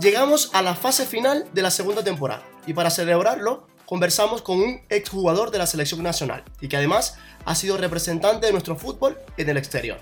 Llegamos 0.00 0.50
a 0.54 0.62
la 0.62 0.74
fase 0.74 1.04
final 1.04 1.44
de 1.52 1.60
la 1.60 1.70
segunda 1.70 2.04
temporada 2.04 2.42
y 2.66 2.72
para 2.72 2.88
celebrarlo 2.90 3.66
conversamos 3.84 4.42
con 4.42 4.58
un 4.60 4.80
exjugador 4.88 5.50
de 5.50 5.58
la 5.58 5.66
selección 5.66 6.02
nacional 6.02 6.44
y 6.60 6.68
que 6.68 6.76
además 6.76 7.18
ha 7.44 7.54
sido 7.54 7.76
representante 7.76 8.46
de 8.46 8.52
nuestro 8.52 8.76
fútbol 8.76 9.18
en 9.36 9.48
el 9.48 9.56
exterior. 9.56 9.98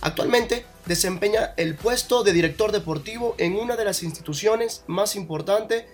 Actualmente 0.00 0.66
desempeña 0.86 1.54
el 1.56 1.76
puesto 1.76 2.24
de 2.24 2.32
director 2.32 2.72
deportivo 2.72 3.34
en 3.38 3.56
una 3.56 3.76
de 3.76 3.84
las 3.84 4.02
instituciones 4.02 4.84
más 4.86 5.16
importantes 5.16 5.84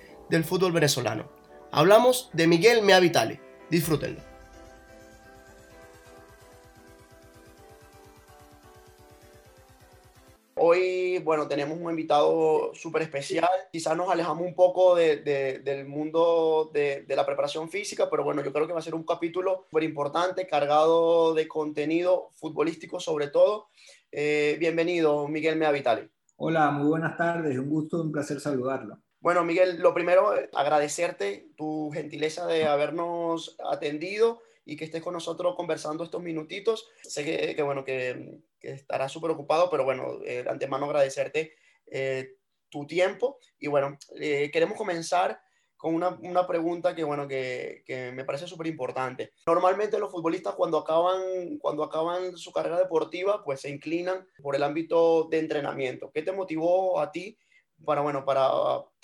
que. 24.10 24.52
Eh, 24.52 24.56
bienvenido, 24.58 25.28
Miguel 25.28 25.56
Mea 25.56 25.72
Vitali. 25.72 26.08
Hola, 26.36 26.70
muy 26.70 26.88
buenas 26.88 27.16
tardes. 27.16 27.58
Un 27.58 27.68
gusto, 27.68 28.02
un 28.02 28.12
placer 28.12 28.40
saludarlo. 28.40 28.98
Bueno, 29.20 29.44
Miguel, 29.44 29.80
lo 29.80 29.92
primero, 29.94 30.32
agradecerte 30.54 31.48
tu 31.56 31.90
gentileza 31.92 32.46
de 32.46 32.66
habernos 32.66 33.56
atendido 33.68 34.40
y 34.64 34.76
que 34.76 34.84
estés 34.84 35.02
con 35.02 35.14
nosotros 35.14 35.56
conversando 35.56 36.04
estos 36.04 36.22
minutitos. 36.22 36.88
Sé 37.02 37.24
que, 37.54 37.62
bueno, 37.62 37.84
que, 37.84 38.38
que 38.60 38.72
estarás 38.72 39.10
súper 39.10 39.30
ocupado, 39.32 39.70
pero 39.70 39.84
bueno, 39.84 40.20
eh, 40.24 40.44
de 40.44 40.50
antemano 40.50 40.86
agradecerte 40.86 41.54
eh, 41.86 42.36
tu 42.68 42.86
tiempo. 42.86 43.38
Y 43.58 43.66
bueno, 43.66 43.98
eh, 44.20 44.50
queremos 44.52 44.76
comenzar 44.76 45.40
con 45.78 45.94
una, 45.94 46.10
una, 46.10 46.46
pregunta 46.46 46.94
que, 46.94 47.04
bueno, 47.04 47.26
que, 47.26 47.82
que 47.86 48.12
me 48.12 48.24
parece 48.24 48.46
súper 48.46 48.66
importante. 48.66 49.30
Normalmente 49.46 49.98
los 49.98 50.10
futbolistas 50.10 50.54
cuando 50.54 50.76
acaban, 50.76 51.56
cuando 51.58 51.84
acaban 51.84 52.36
su 52.36 52.52
carrera 52.52 52.78
deportiva, 52.78 53.42
pues 53.44 53.60
se 53.60 53.70
inclinan 53.70 54.26
por 54.42 54.56
el 54.56 54.64
ámbito 54.64 55.28
de 55.30 55.38
entrenamiento. 55.38 56.10
¿Qué 56.12 56.22
te 56.22 56.32
motivó 56.32 57.00
a 57.00 57.12
ti 57.12 57.38
para, 57.84 58.00
bueno, 58.00 58.24
para 58.24 58.50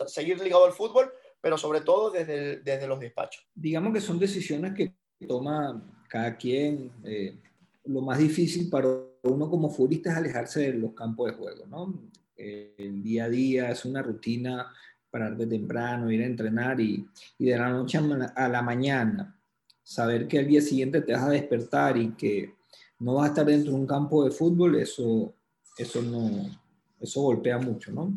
seguir 0.06 0.41
ligado 0.41 0.64
al 0.66 0.72
fútbol, 0.72 1.12
pero 1.41 1.56
sobre 1.56 1.81
todo 1.81 2.11
desde, 2.11 2.61
desde 2.61 2.88
los 2.88 2.98
despachos? 2.98 3.47
Digamos 3.55 3.94
que 3.94 4.00
son 4.00 4.19
decisiones 4.19 4.75
que 4.75 4.92
toma 5.28 5.81
cada 6.09 6.36
quien. 6.36 6.91
Eh, 7.05 7.38
lo 7.84 8.00
más 8.00 8.19
difícil 8.19 8.69
para 8.69 8.88
uno 9.22 9.48
como 9.48 9.70
futbolista 9.70 10.11
es 10.11 10.16
alejarse 10.16 10.72
de 10.72 10.78
los 10.78 10.92
campos 10.92 11.31
de 11.31 11.36
juego, 11.36 11.66
¿no? 11.66 11.94
El 12.36 13.03
día 13.03 13.25
a 13.25 13.28
día 13.28 13.70
es 13.70 13.84
una 13.84 14.03
rutina, 14.03 14.72
pararte 15.14 15.46
temprano, 15.46 16.10
ir 16.10 16.22
a 16.22 16.26
entrenar 16.26 16.80
y, 16.80 17.06
y 17.38 17.44
de 17.44 17.56
la 17.56 17.68
noche 17.68 18.00
a 18.34 18.48
la 18.48 18.62
mañana 18.62 19.38
saber 19.80 20.26
que 20.26 20.40
al 20.40 20.48
día 20.48 20.60
siguiente 20.60 21.02
te 21.02 21.12
vas 21.12 21.22
a 21.22 21.30
despertar 21.30 21.96
y 21.96 22.10
que 22.14 22.54
no 22.98 23.14
vas 23.14 23.26
a 23.26 23.28
estar 23.28 23.46
dentro 23.46 23.70
de 23.70 23.78
un 23.78 23.86
campo 23.86 24.24
de 24.24 24.32
fútbol, 24.32 24.74
eso, 24.74 25.32
eso, 25.78 26.02
no, 26.02 26.50
eso 26.98 27.20
golpea 27.20 27.58
mucho, 27.58 27.92
¿no? 27.92 28.12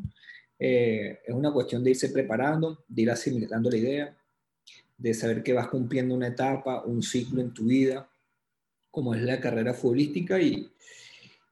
Eh, 0.57 1.19
es 1.23 1.35
una 1.35 1.51
cuestión 1.53 1.83
de 1.83 1.91
irse 1.91 2.09
preparando, 2.09 2.83
de 2.87 3.01
ir 3.03 3.11
asimilando 3.11 3.69
la 3.69 3.77
idea, 3.77 4.17
de 4.97 5.13
saber 5.13 5.43
que 5.43 5.53
vas 5.53 5.67
cumpliendo 5.67 6.15
una 6.15 6.30
etapa, 6.30 6.83
un 6.83 7.03
ciclo 7.03 7.41
en 7.41 7.53
tu 7.53 7.65
vida, 7.65 8.09
como 8.89 9.13
es 9.13 9.21
la 9.21 9.39
carrera 9.39 9.75
futbolística 9.75 10.41
y, 10.41 10.67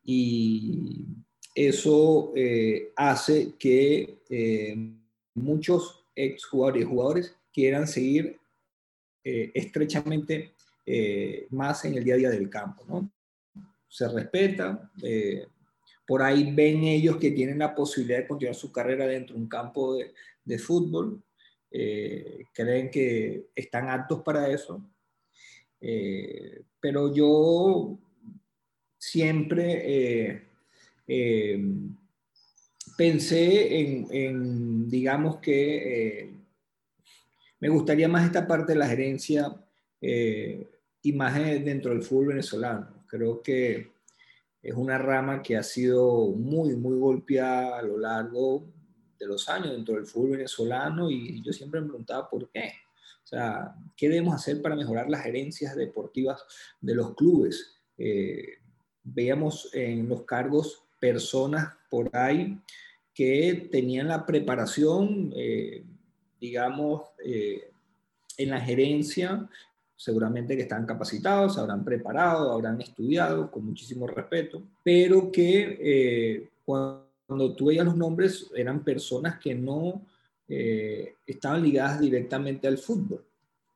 y 0.05 1.05
eso 1.53 2.33
eh, 2.35 2.93
hace 2.95 3.53
que 3.59 4.23
eh, 4.27 4.75
muchos 5.35 6.05
exjugadores 6.15 6.83
y 6.83 6.85
jugadores 6.85 7.35
quieran 7.53 7.87
seguir 7.87 8.39
eh, 9.23 9.51
estrechamente 9.53 10.53
más 11.49 11.83
en 11.85 11.95
el 11.95 12.03
día 12.03 12.13
a 12.13 12.17
día 12.17 12.29
del 12.29 12.49
campo. 12.49 12.83
¿no? 12.87 13.09
Se 13.89 14.07
respeta, 14.07 14.91
por 16.05 16.21
ahí 16.21 16.53
ven 16.53 16.83
ellos 16.83 17.17
que 17.17 17.31
tienen 17.31 17.57
la 17.57 17.73
posibilidad 17.73 18.19
de 18.19 18.27
continuar 18.27 18.55
su 18.55 18.71
carrera 18.71 19.07
dentro 19.07 19.35
de 19.35 19.41
un 19.41 19.49
campo 19.49 19.95
de, 19.95 20.13
de 20.43 20.59
fútbol 20.59 21.23
eh, 21.77 22.45
creen 22.53 22.89
que 22.89 23.47
están 23.53 23.89
aptos 23.89 24.21
para 24.21 24.47
eso. 24.49 24.81
Eh, 25.81 26.61
pero 26.79 27.13
yo 27.13 27.99
siempre 28.97 30.39
eh, 31.05 31.61
pensé 32.97 33.79
en, 33.79 34.89
digamos 34.89 35.37
que 35.37 36.31
me 37.59 37.69
gustaría 37.69 38.07
más 38.07 38.25
esta 38.25 38.47
parte 38.47 38.73
de 38.73 38.79
la 38.79 38.87
gerencia 38.87 39.55
y 40.01 41.13
más 41.13 41.35
dentro 41.35 41.91
del 41.91 42.03
fútbol 42.03 42.27
venezolano. 42.27 43.05
Creo 43.07 43.41
que 43.41 43.95
es 44.65 44.73
una 44.73 44.97
rama 44.97 45.43
que 45.43 45.55
ha 45.55 45.63
sido 45.63 46.31
muy, 46.31 46.75
muy 46.75 46.97
golpeada 46.97 47.77
a 47.77 47.83
lo 47.83 47.99
largo 47.99 48.65
de 49.19 49.27
los 49.27 49.47
años 49.47 49.71
dentro 49.71 49.93
del 49.93 50.07
fútbol 50.07 50.31
venezolano 50.31 51.09
y 51.09 51.41
yo 51.43 51.53
siempre 51.53 51.81
me 51.81 51.87
preguntaba 51.87 52.27
por 52.29 52.49
qué. 52.49 52.73
O 53.23 53.27
sea, 53.27 53.75
¿qué 53.95 54.09
debemos 54.09 54.35
hacer 54.35 54.61
para 54.61 54.75
mejorar 54.75 55.09
las 55.09 55.21
gerencias 55.21 55.75
deportivas 55.75 56.43
de 56.81 56.95
los 56.95 57.15
clubes? 57.15 57.75
Eh, 57.97 58.59
veíamos 59.03 59.69
en 59.73 60.09
los 60.09 60.23
cargos 60.23 60.83
personas 60.99 61.73
por 61.89 62.09
ahí 62.15 62.59
que 63.15 63.69
tenían 63.71 64.09
la 64.09 64.25
preparación, 64.25 65.33
eh, 65.35 65.83
digamos, 66.39 67.01
eh, 67.23 67.71
en 68.37 68.49
la 68.51 68.61
gerencia, 68.61 69.49
seguramente 69.95 70.55
que 70.55 70.63
están 70.63 70.85
capacitados, 70.85 71.57
habrán 71.57 71.83
preparado, 71.83 72.51
habrán 72.51 72.79
estudiado 72.79 73.49
con 73.49 73.65
muchísimo 73.65 74.05
respeto, 74.05 74.61
pero 74.83 75.31
que 75.31 76.49
cuando 76.63 77.05
cuando 77.25 77.55
tú 77.55 77.65
veías 77.65 77.85
los 77.85 77.97
nombres, 77.97 78.51
eran 78.55 78.83
personas 78.83 79.39
que 79.39 79.55
no 79.55 80.05
eh, 80.47 81.15
estaban 81.25 81.63
ligadas 81.63 81.99
directamente 81.99 82.67
al 82.67 82.77
fútbol. 82.77 83.25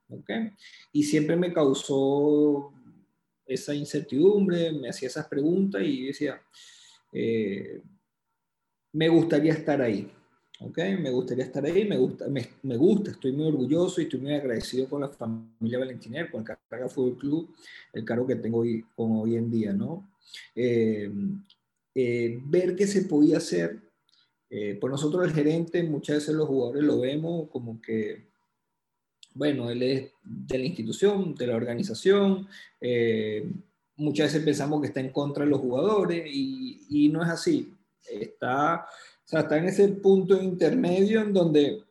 ¿okay? 0.09 0.51
Y 0.93 1.03
siempre 1.03 1.35
me 1.35 1.51
causó 1.51 2.71
esa 3.45 3.73
incertidumbre, 3.73 4.71
me 4.71 4.89
hacía 4.89 5.07
esas 5.07 5.27
preguntas 5.27 5.81
y 5.83 6.05
decía, 6.05 6.39
eh, 7.11 7.81
me 8.93 9.09
gustaría 9.09 9.53
estar 9.53 9.81
ahí. 9.81 10.11
¿okay? 10.59 10.97
Me 10.97 11.09
gustaría 11.09 11.45
estar 11.45 11.65
ahí, 11.65 11.85
me 11.85 11.97
gusta, 11.97 12.27
me, 12.27 12.77
gusta, 12.77 13.11
estoy 13.11 13.31
muy 13.31 13.47
orgulloso 13.47 14.01
y 14.01 14.05
estoy 14.05 14.19
muy 14.19 14.33
agradecido 14.33 14.87
con 14.87 15.01
la 15.01 15.09
familia 15.09 15.79
Valentiner, 15.79 16.29
con 16.29 16.41
el 16.41 16.57
Carga 16.69 16.89
Fútbol 16.89 17.17
Club, 17.17 17.55
el 17.93 18.05
cargo 18.05 18.27
que 18.27 18.35
tengo 18.35 18.59
hoy, 18.59 18.83
hoy 18.95 19.35
en 19.35 19.49
día, 19.49 19.73
¿no? 19.73 20.09
Eh, 20.55 21.09
eh, 21.95 22.39
ver 22.45 22.75
qué 22.75 22.87
se 22.87 23.03
podía 23.03 23.37
hacer. 23.37 23.79
Eh, 24.51 24.75
por 24.81 24.89
nosotros 24.89 25.25
el 25.25 25.33
gerente, 25.33 25.83
muchas 25.83 26.17
veces 26.17 26.35
los 26.35 26.47
jugadores 26.47 26.83
lo 26.83 26.99
vemos 26.99 27.49
como 27.49 27.79
que, 27.81 28.29
bueno, 29.35 29.69
él 29.69 29.83
es 29.83 30.11
de 30.23 30.57
la 30.57 30.65
institución, 30.65 31.35
de 31.35 31.47
la 31.47 31.55
organización, 31.55 32.47
muchas 33.95 34.27
veces 34.27 34.43
pensamos 34.43 34.81
que 34.81 34.87
está 34.87 35.01
en 35.01 35.11
contra 35.11 35.43
de 35.43 35.51
los 35.51 35.59
jugadores 35.59 36.23
y 36.33 37.09
no 37.13 37.21
es 37.21 37.29
así. 37.29 37.78
Está, 38.09 38.85
o 38.85 39.27
sea, 39.27 39.41
está 39.41 39.57
en 39.57 39.65
ese 39.65 39.87
punto 39.89 40.41
intermedio 40.41 41.21
en 41.21 41.33
donde 41.33 41.83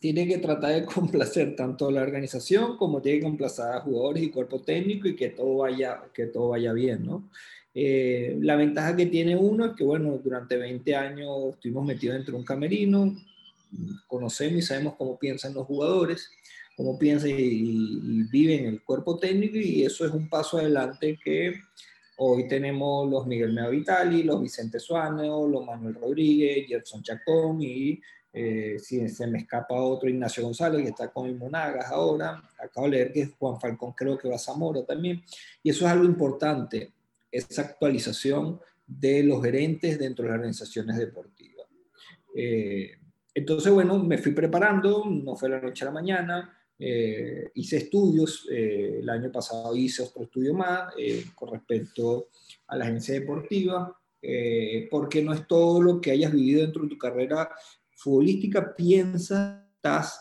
tiene 0.00 0.26
que 0.26 0.38
tratar 0.38 0.74
de 0.74 0.84
complacer 0.94 1.54
tanto 1.56 1.88
a 1.88 1.92
la 1.92 2.02
organización 2.02 2.76
como 2.76 3.00
tiene 3.00 3.20
que 3.20 3.24
complacer 3.24 3.66
a 3.66 3.80
jugadores 3.80 4.22
y 4.22 4.30
cuerpo 4.30 4.60
técnico 4.60 5.08
y 5.08 5.16
que 5.16 5.30
todo 5.30 5.58
vaya, 5.58 6.02
que 6.12 6.26
todo 6.26 6.50
vaya 6.50 6.72
bien, 6.72 7.06
¿no? 7.06 7.30
Eh, 7.74 8.36
la 8.40 8.56
ventaja 8.56 8.94
que 8.94 9.06
tiene 9.06 9.34
uno 9.34 9.64
es 9.64 9.72
que, 9.72 9.84
bueno, 9.84 10.18
durante 10.22 10.56
20 10.56 10.94
años 10.94 11.54
estuvimos 11.54 11.86
metidos 11.86 12.16
dentro 12.16 12.32
de 12.32 12.38
un 12.38 12.44
camerino, 12.44 13.16
conocemos 14.06 14.58
y 14.58 14.62
sabemos 14.62 14.94
cómo 14.96 15.18
piensan 15.18 15.54
los 15.54 15.66
jugadores, 15.66 16.30
cómo 16.76 16.98
piensan 16.98 17.30
y, 17.30 18.24
viven 18.24 18.66
el 18.66 18.82
cuerpo 18.82 19.18
técnico 19.18 19.56
y 19.56 19.84
eso 19.84 20.04
es 20.04 20.12
un 20.12 20.28
paso 20.28 20.58
adelante 20.58 21.18
que 21.22 21.54
hoy 22.16 22.48
tenemos 22.48 23.10
los 23.10 23.26
Miguel 23.26 23.52
Mea 23.52 23.68
Vitali, 23.68 24.22
los 24.22 24.40
Vicente 24.40 24.78
Suárez, 24.78 25.26
los 25.26 25.64
Manuel 25.64 25.94
Rodríguez, 25.94 26.66
Gerson 26.66 27.02
Chacón 27.02 27.60
y 27.60 28.00
eh, 28.32 28.78
si 28.78 29.06
se 29.08 29.26
me 29.26 29.38
escapa 29.38 29.74
otro, 29.74 30.08
Ignacio 30.08 30.42
González, 30.42 30.82
que 30.82 30.88
está 30.88 31.12
con 31.12 31.26
el 31.26 31.36
Monagas 31.36 31.90
ahora. 31.90 32.42
Acabo 32.58 32.86
de 32.86 32.92
leer 32.92 33.12
que 33.12 33.26
Juan 33.38 33.60
Falcón 33.60 33.92
creo 33.92 34.16
que 34.16 34.28
va 34.28 34.36
a 34.36 34.38
Zamora 34.38 34.84
también. 34.84 35.22
Y 35.62 35.70
eso 35.70 35.84
es 35.84 35.92
algo 35.92 36.04
importante 36.04 36.92
esa 37.30 37.62
actualización 37.62 38.60
de 38.86 39.22
los 39.22 39.42
gerentes 39.42 39.98
dentro 39.98 40.24
de 40.24 40.30
las 40.30 40.38
organizaciones 40.38 40.96
deportivas. 40.98 41.66
Eh, 42.34 42.98
entonces, 43.34 43.72
bueno, 43.72 43.98
me 43.98 44.18
fui 44.18 44.32
preparando, 44.32 45.04
no 45.06 45.34
fue 45.36 45.48
la 45.48 45.60
noche 45.60 45.84
a 45.84 45.86
la 45.86 45.92
mañana, 45.92 46.58
eh, 46.84 47.52
hice 47.54 47.76
estudios, 47.76 48.48
eh, 48.50 48.98
el 49.00 49.08
año 49.08 49.30
pasado 49.30 49.76
hice 49.76 50.02
otro 50.02 50.24
estudio 50.24 50.52
más 50.52 50.92
con 51.34 51.52
respecto 51.52 52.28
a 52.66 52.76
la 52.76 52.86
agencia 52.86 53.14
deportiva, 53.14 53.96
porque 54.90 55.22
no 55.22 55.32
es 55.32 55.46
todo 55.46 55.80
lo 55.80 56.00
que 56.00 56.12
hayas 56.12 56.32
vivido 56.32 56.62
dentro 56.62 56.82
de 56.82 56.88
tu 56.88 56.98
carrera 56.98 57.50
futbolística, 57.94 58.74
piensas, 58.74 59.62
estás 59.76 60.20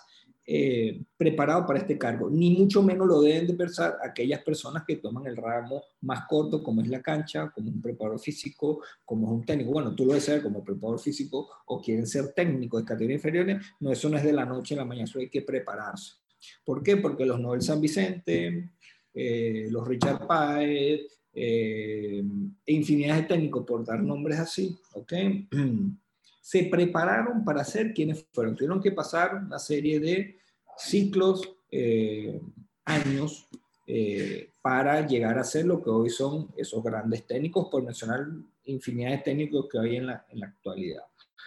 eh, 0.53 1.03
preparado 1.15 1.67
para 1.67 1.79
este 1.79 1.99
cargo, 1.99 2.27
ni 2.29 2.49
mucho 2.49 2.81
menos 2.81 3.07
lo 3.07 3.21
deben 3.21 3.45
de 3.45 3.53
pensar 3.53 3.97
aquellas 4.03 4.41
personas 4.41 4.83
que 4.85 4.95
toman 4.95 5.27
el 5.27 5.37
ramo 5.37 5.83
más 6.01 6.25
corto, 6.27 6.63
como 6.63 6.81
es 6.81 6.87
la 6.87 7.01
cancha, 7.01 7.51
como 7.51 7.69
un 7.69 7.79
preparador 7.79 8.19
físico, 8.19 8.81
como 9.05 9.27
es 9.27 9.33
un 9.33 9.45
técnico. 9.45 9.71
Bueno, 9.71 9.93
tú 9.93 10.05
lo 10.05 10.19
saber 10.19 10.41
como 10.41 10.63
preparador 10.63 10.99
físico 10.99 11.47
o 11.67 11.79
quieren 11.79 12.07
ser 12.07 12.33
técnicos 12.33 12.81
de 12.81 12.87
categoría 12.87 13.15
inferiores, 13.15 13.65
no, 13.79 13.91
eso 13.91 14.09
no 14.09 14.17
es 14.17 14.23
de 14.23 14.33
la 14.33 14.45
noche 14.45 14.73
a 14.73 14.79
la 14.79 14.85
mañana, 14.85 15.05
eso 15.05 15.19
hay 15.19 15.29
que 15.29 15.43
prepararse. 15.43 16.20
¿Por 16.63 16.83
qué? 16.83 16.97
Porque 16.97 17.25
los 17.25 17.39
Nobel 17.39 17.61
San 17.61 17.81
Vicente, 17.81 18.71
eh, 19.13 19.67
los 19.69 19.87
Richard 19.87 20.25
Páez, 20.27 21.01
eh, 21.33 22.23
e 22.65 22.73
infinidad 22.73 23.15
de 23.15 23.23
técnicos, 23.23 23.65
por 23.65 23.85
dar 23.85 24.01
nombres 24.01 24.39
así, 24.39 24.77
¿ok? 24.93 25.13
se 26.41 26.63
prepararon 26.63 27.45
para 27.45 27.63
ser 27.63 27.93
quienes 27.93 28.25
fueron. 28.33 28.55
Tuvieron 28.55 28.81
que 28.81 28.91
pasar 28.91 29.35
una 29.35 29.59
serie 29.59 29.99
de 29.99 30.37
ciclos, 30.77 31.53
eh, 31.69 32.41
años, 32.83 33.47
eh, 33.87 34.49
para 34.61 35.05
llegar 35.07 35.37
a 35.37 35.43
ser 35.43 35.65
lo 35.65 35.81
que 35.81 35.89
hoy 35.89 36.09
son 36.09 36.49
esos 36.57 36.83
grandes 36.83 37.25
técnicos, 37.25 37.69
por 37.69 37.83
mencionar 37.83 38.27
infinidad 38.65 39.11
de 39.11 39.17
técnicos 39.19 39.67
que 39.71 39.79
hay 39.79 39.95
en 39.97 40.07
la, 40.07 40.25
actualidad. 40.41 41.03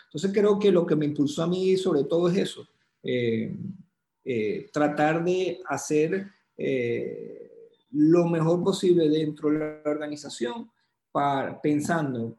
Entonces 0.06 0.32
creo 0.32 0.58
que 0.58 0.70
lo 0.70 0.87
que 0.87 0.97
me 0.97 1.06
impulsó 1.06 1.43
a 1.43 1.47
mí 1.47 1.76
sobre 1.76 2.05
todo 2.05 2.29
es 2.29 2.38
eso, 2.38 2.67
tratar 4.73 5.25
de 5.25 5.61
hacer 5.67 6.26
lo 7.91 8.26
mejor 8.26 8.65
posible 8.65 9.09
dentro 9.09 9.50
de 9.50 9.59
la 9.59 9.91
organización 9.91 10.71
pensando, 11.62 12.37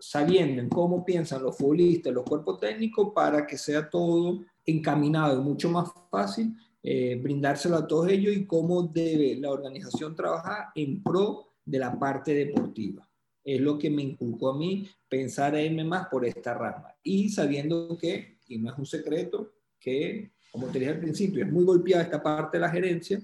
sabiendo 0.00 0.60
en 0.60 0.68
cómo 0.68 1.04
piensan 1.04 1.42
los 1.42 1.56
futbolistas, 1.56 2.12
los 2.12 2.24
cuerpos 2.24 2.58
técnicos, 2.58 3.12
para 3.14 3.46
que 3.46 3.56
sea 3.56 3.88
todo 3.88 4.40
encaminado 4.66 5.40
y 5.40 5.44
mucho 5.44 5.70
más 5.70 5.90
fácil 6.10 6.52
eh, 6.82 7.18
brindárselo 7.22 7.76
a 7.76 7.86
todos 7.86 8.08
ellos 8.08 8.36
y 8.36 8.44
cómo 8.44 8.82
debe 8.82 9.36
la 9.36 9.50
organización 9.50 10.14
trabajar 10.14 10.68
en 10.74 11.02
pro 11.02 11.52
de 11.64 11.78
la 11.78 11.98
parte 11.98 12.34
deportiva. 12.34 13.08
Es 13.44 13.60
lo 13.60 13.78
que 13.78 13.88
me 13.88 14.02
inculcó 14.02 14.50
a 14.50 14.58
mí 14.58 14.88
pensar 15.08 15.56
irme 15.56 15.84
más 15.84 16.08
por 16.08 16.24
esta 16.24 16.54
rama. 16.54 16.94
Y 17.02 17.28
sabiendo 17.28 17.96
que, 17.96 18.38
y 18.48 18.58
no 18.58 18.72
es 18.72 18.78
un 18.78 18.86
secreto, 18.86 19.52
que, 19.78 20.32
como 20.50 20.68
te 20.68 20.78
dije 20.78 20.90
al 20.90 21.00
principio, 21.00 21.44
es 21.44 21.50
muy 21.50 21.64
golpeada 21.64 22.02
esta 22.02 22.22
parte 22.22 22.56
de 22.56 22.62
la 22.62 22.70
gerencia, 22.70 23.20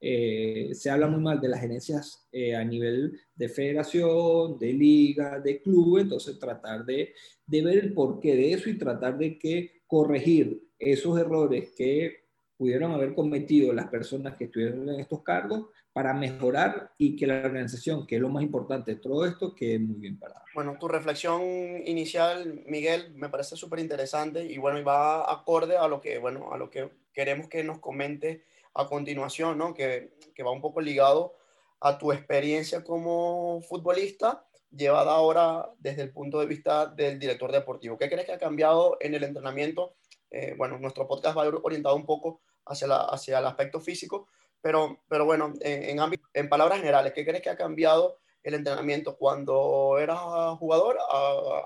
eh, 0.00 0.70
se 0.74 0.90
habla 0.90 1.06
muy 1.06 1.20
mal 1.20 1.40
de 1.40 1.48
las 1.48 1.60
gerencias 1.60 2.28
eh, 2.30 2.54
a 2.54 2.62
nivel 2.62 3.18
de 3.34 3.48
federación, 3.48 4.58
de 4.58 4.72
liga, 4.72 5.40
de 5.40 5.62
club, 5.62 5.98
entonces 5.98 6.38
tratar 6.38 6.84
de, 6.84 7.14
de, 7.46 7.62
ver 7.62 7.78
el 7.78 7.94
porqué 7.94 8.36
de 8.36 8.52
eso 8.52 8.68
y 8.68 8.76
tratar 8.76 9.16
de 9.16 9.38
que 9.38 9.82
corregir 9.86 10.62
esos 10.78 11.18
errores 11.18 11.72
que 11.74 12.24
pudieron 12.56 12.92
haber 12.92 13.14
cometido 13.14 13.72
las 13.72 13.88
personas 13.88 14.36
que 14.36 14.44
estuvieron 14.44 14.88
en 14.90 15.00
estos 15.00 15.22
cargos 15.22 15.68
para 15.94 16.12
mejorar 16.12 16.90
y 16.98 17.14
que 17.14 17.24
la 17.24 17.36
organización, 17.36 18.04
que 18.04 18.16
es 18.16 18.20
lo 18.20 18.28
más 18.28 18.42
importante 18.42 18.96
de 18.96 19.00
todo 19.00 19.24
esto, 19.24 19.54
quede 19.54 19.78
muy 19.78 19.94
bien 20.00 20.18
parada. 20.18 20.44
Bueno, 20.52 20.76
tu 20.78 20.88
reflexión 20.88 21.40
inicial, 21.86 22.64
Miguel, 22.66 23.14
me 23.14 23.28
parece 23.28 23.54
súper 23.54 23.78
interesante 23.78 24.44
y 24.44 24.58
bueno, 24.58 24.80
y 24.80 24.82
va 24.82 25.32
acorde 25.32 25.76
a 25.76 25.86
lo 25.86 26.00
que, 26.00 26.18
bueno, 26.18 26.52
a 26.52 26.58
lo 26.58 26.68
que 26.68 26.90
queremos 27.12 27.48
que 27.48 27.62
nos 27.62 27.78
comente 27.78 28.42
a 28.74 28.88
continuación, 28.88 29.56
¿no? 29.56 29.72
que, 29.72 30.14
que 30.34 30.42
va 30.42 30.50
un 30.50 30.60
poco 30.60 30.80
ligado 30.80 31.36
a 31.78 31.96
tu 31.96 32.10
experiencia 32.10 32.82
como 32.82 33.62
futbolista 33.62 34.44
llevada 34.76 35.12
ahora 35.12 35.70
desde 35.78 36.02
el 36.02 36.10
punto 36.10 36.40
de 36.40 36.46
vista 36.46 36.86
del 36.86 37.20
director 37.20 37.52
deportivo. 37.52 37.96
¿Qué 37.96 38.08
crees 38.08 38.26
que 38.26 38.32
ha 38.32 38.38
cambiado 38.38 38.96
en 38.98 39.14
el 39.14 39.22
entrenamiento? 39.22 39.94
Eh, 40.28 40.56
bueno, 40.58 40.76
nuestro 40.76 41.06
podcast 41.06 41.38
va 41.38 41.46
orientado 41.62 41.94
un 41.94 42.04
poco 42.04 42.40
hacia, 42.66 42.88
la, 42.88 43.02
hacia 43.02 43.38
el 43.38 43.46
aspecto 43.46 43.80
físico, 43.80 44.26
pero, 44.64 44.98
pero 45.10 45.26
bueno, 45.26 45.52
en, 45.60 45.98
en, 46.00 46.20
en, 46.32 46.48
palabras 46.48 46.78
generales, 46.78 47.12
¿qué 47.12 47.22
crees 47.22 47.42
que 47.42 47.50
ha 47.50 47.56
cambiado 47.56 48.16
el 48.42 48.54
entrenamiento 48.54 49.14
cuando 49.18 49.98
eras 49.98 50.18
jugador 50.58 50.96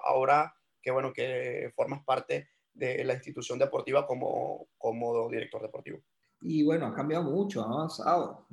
ahora 0.05 0.53
que, 0.83 0.91
bueno, 0.91 1.13
que 1.13 1.73
formas 1.77 2.03
parte 2.05 2.49
de 2.75 3.05
la 3.05 3.15
institución 3.15 3.57
deportiva 3.57 4.05
como, 4.05 4.67
como 4.77 5.31
director 5.31 5.63
deportivo? 5.63 6.01
Y 6.41 6.65
bueno, 6.65 6.87
ha 6.87 6.93
cambiado 6.93 7.23
mucho, 7.23 7.63
ha 7.63 7.67
avanzado. 7.67 8.49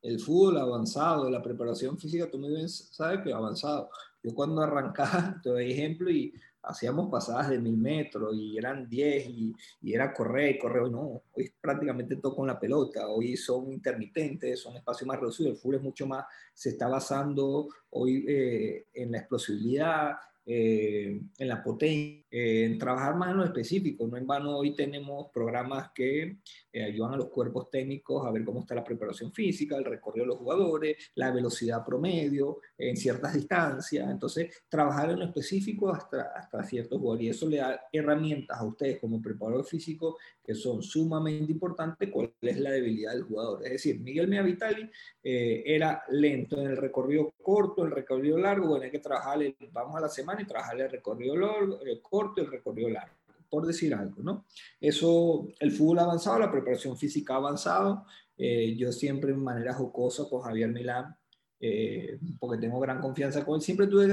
El 0.00 0.20
fútbol 0.20 0.56
ha 0.56 0.62
avanzado, 0.62 1.28
la 1.28 1.42
preparación 1.42 1.98
física, 1.98 2.30
tú 2.30 2.38
muy 2.38 2.54
bien 2.54 2.70
sabes 2.70 3.20
que 3.22 3.30
ha 3.30 3.36
avanzado. 3.36 3.90
Yo 4.22 4.34
cuando 4.34 4.62
arrancaba, 4.62 5.38
te 5.42 5.50
doy 5.50 5.70
ejemplo, 5.70 6.10
y 6.10 6.32
hacíamos 6.66 7.08
pasadas 7.10 7.50
de 7.50 7.58
mil 7.58 7.76
metros 7.76 8.34
y 8.34 8.58
eran 8.58 8.88
diez 8.88 9.26
y, 9.28 9.54
y, 9.82 9.94
era 9.94 10.12
correr, 10.12 10.58
correr. 10.58 10.90
No, 10.90 11.22
hoy 11.32 11.52
prácticamente 11.60 12.16
todo 12.16 12.34
con 12.34 12.46
la 12.46 12.58
pelota. 12.58 13.08
Hoy 13.08 13.36
son 13.36 13.72
intermitentes, 13.72 14.60
son 14.60 14.76
espacios 14.76 15.06
más 15.06 15.20
reducidos. 15.20 15.52
El 15.52 15.58
fútbol 15.58 15.76
es 15.76 15.82
mucho 15.82 16.06
más, 16.06 16.24
se 16.52 16.70
está 16.70 16.88
basando 16.88 17.68
hoy 17.90 18.24
eh, 18.28 18.86
en 18.94 19.12
la 19.12 19.18
explosividad, 19.18 20.16
eh, 20.48 21.20
en 21.38 21.48
la 21.48 21.60
potencia, 21.60 22.24
eh, 22.30 22.66
en 22.66 22.78
trabajar 22.78 23.16
más 23.16 23.30
en 23.30 23.38
lo 23.38 23.44
específico. 23.44 24.06
No 24.06 24.16
en 24.16 24.28
vano 24.28 24.56
hoy 24.56 24.76
tenemos 24.76 25.28
programas 25.34 25.90
que 25.92 26.38
eh, 26.72 26.82
ayudan 26.84 27.14
a 27.14 27.16
los 27.16 27.30
cuerpos 27.30 27.68
técnicos 27.68 28.24
a 28.24 28.30
ver 28.30 28.44
cómo 28.44 28.60
está 28.60 28.76
la 28.76 28.84
preparación 28.84 29.32
física, 29.32 29.76
el 29.76 29.84
recorrido 29.84 30.24
de 30.24 30.28
los 30.28 30.38
jugadores, 30.38 31.10
la 31.16 31.32
velocidad 31.32 31.84
promedio 31.84 32.60
en 32.78 32.96
ciertas 32.96 33.34
distancias. 33.34 34.08
Entonces, 34.08 34.62
trabajar 34.68 35.10
en 35.10 35.18
lo 35.18 35.24
específico 35.24 35.90
hasta, 35.90 36.30
hasta 36.36 36.62
ciertos 36.62 37.00
jugadores. 37.00 37.26
Y 37.26 37.30
eso 37.30 37.48
le 37.48 37.56
da 37.56 37.80
herramientas 37.92 38.56
a 38.56 38.64
ustedes 38.64 39.00
como 39.00 39.20
preparador 39.20 39.64
físico 39.64 40.16
que 40.44 40.54
son 40.54 40.80
sumamente 40.80 41.50
importantes 41.50 42.08
cuál 42.08 42.32
es 42.40 42.60
la 42.60 42.70
debilidad 42.70 43.14
del 43.14 43.24
jugador. 43.24 43.64
Es 43.64 43.72
decir, 43.72 43.98
Miguel 43.98 44.28
Mea 44.28 44.42
Vitali 44.42 44.88
era 45.20 46.04
lento 46.10 46.60
en 46.60 46.68
el 46.68 46.76
recorrido 46.76 47.34
corto, 47.42 47.84
el 47.84 47.90
recorrido 47.90 48.38
largo, 48.38 48.68
bueno, 48.68 48.84
hay 48.84 48.92
que 48.92 49.00
trabajar, 49.00 49.40
vamos 49.72 49.96
a 49.96 50.02
la 50.02 50.08
semana 50.08 50.35
y 50.40 50.46
trabajar 50.46 50.80
el 50.80 50.90
recorrido 50.90 51.36
largo, 51.36 51.80
el 51.82 52.00
corto 52.02 52.40
y 52.40 52.44
el 52.44 52.50
recorrido 52.50 52.88
largo, 52.90 53.14
por 53.48 53.66
decir 53.66 53.94
algo, 53.94 54.22
¿no? 54.22 54.44
Eso, 54.80 55.48
el 55.60 55.72
fútbol 55.72 56.00
avanzado, 56.00 56.38
la 56.38 56.50
preparación 56.50 56.96
física 56.96 57.36
avanzado. 57.36 58.04
Eh, 58.38 58.76
yo 58.76 58.92
siempre 58.92 59.30
en 59.30 59.42
manera 59.42 59.72
jocosa 59.72 60.28
con 60.28 60.42
Javier 60.42 60.70
Milán, 60.70 61.16
eh, 61.58 62.18
porque 62.38 62.60
tengo 62.60 62.78
gran 62.80 63.00
confianza 63.00 63.44
con 63.44 63.56
él. 63.56 63.62
Siempre 63.62 63.86
tuve 63.86 64.06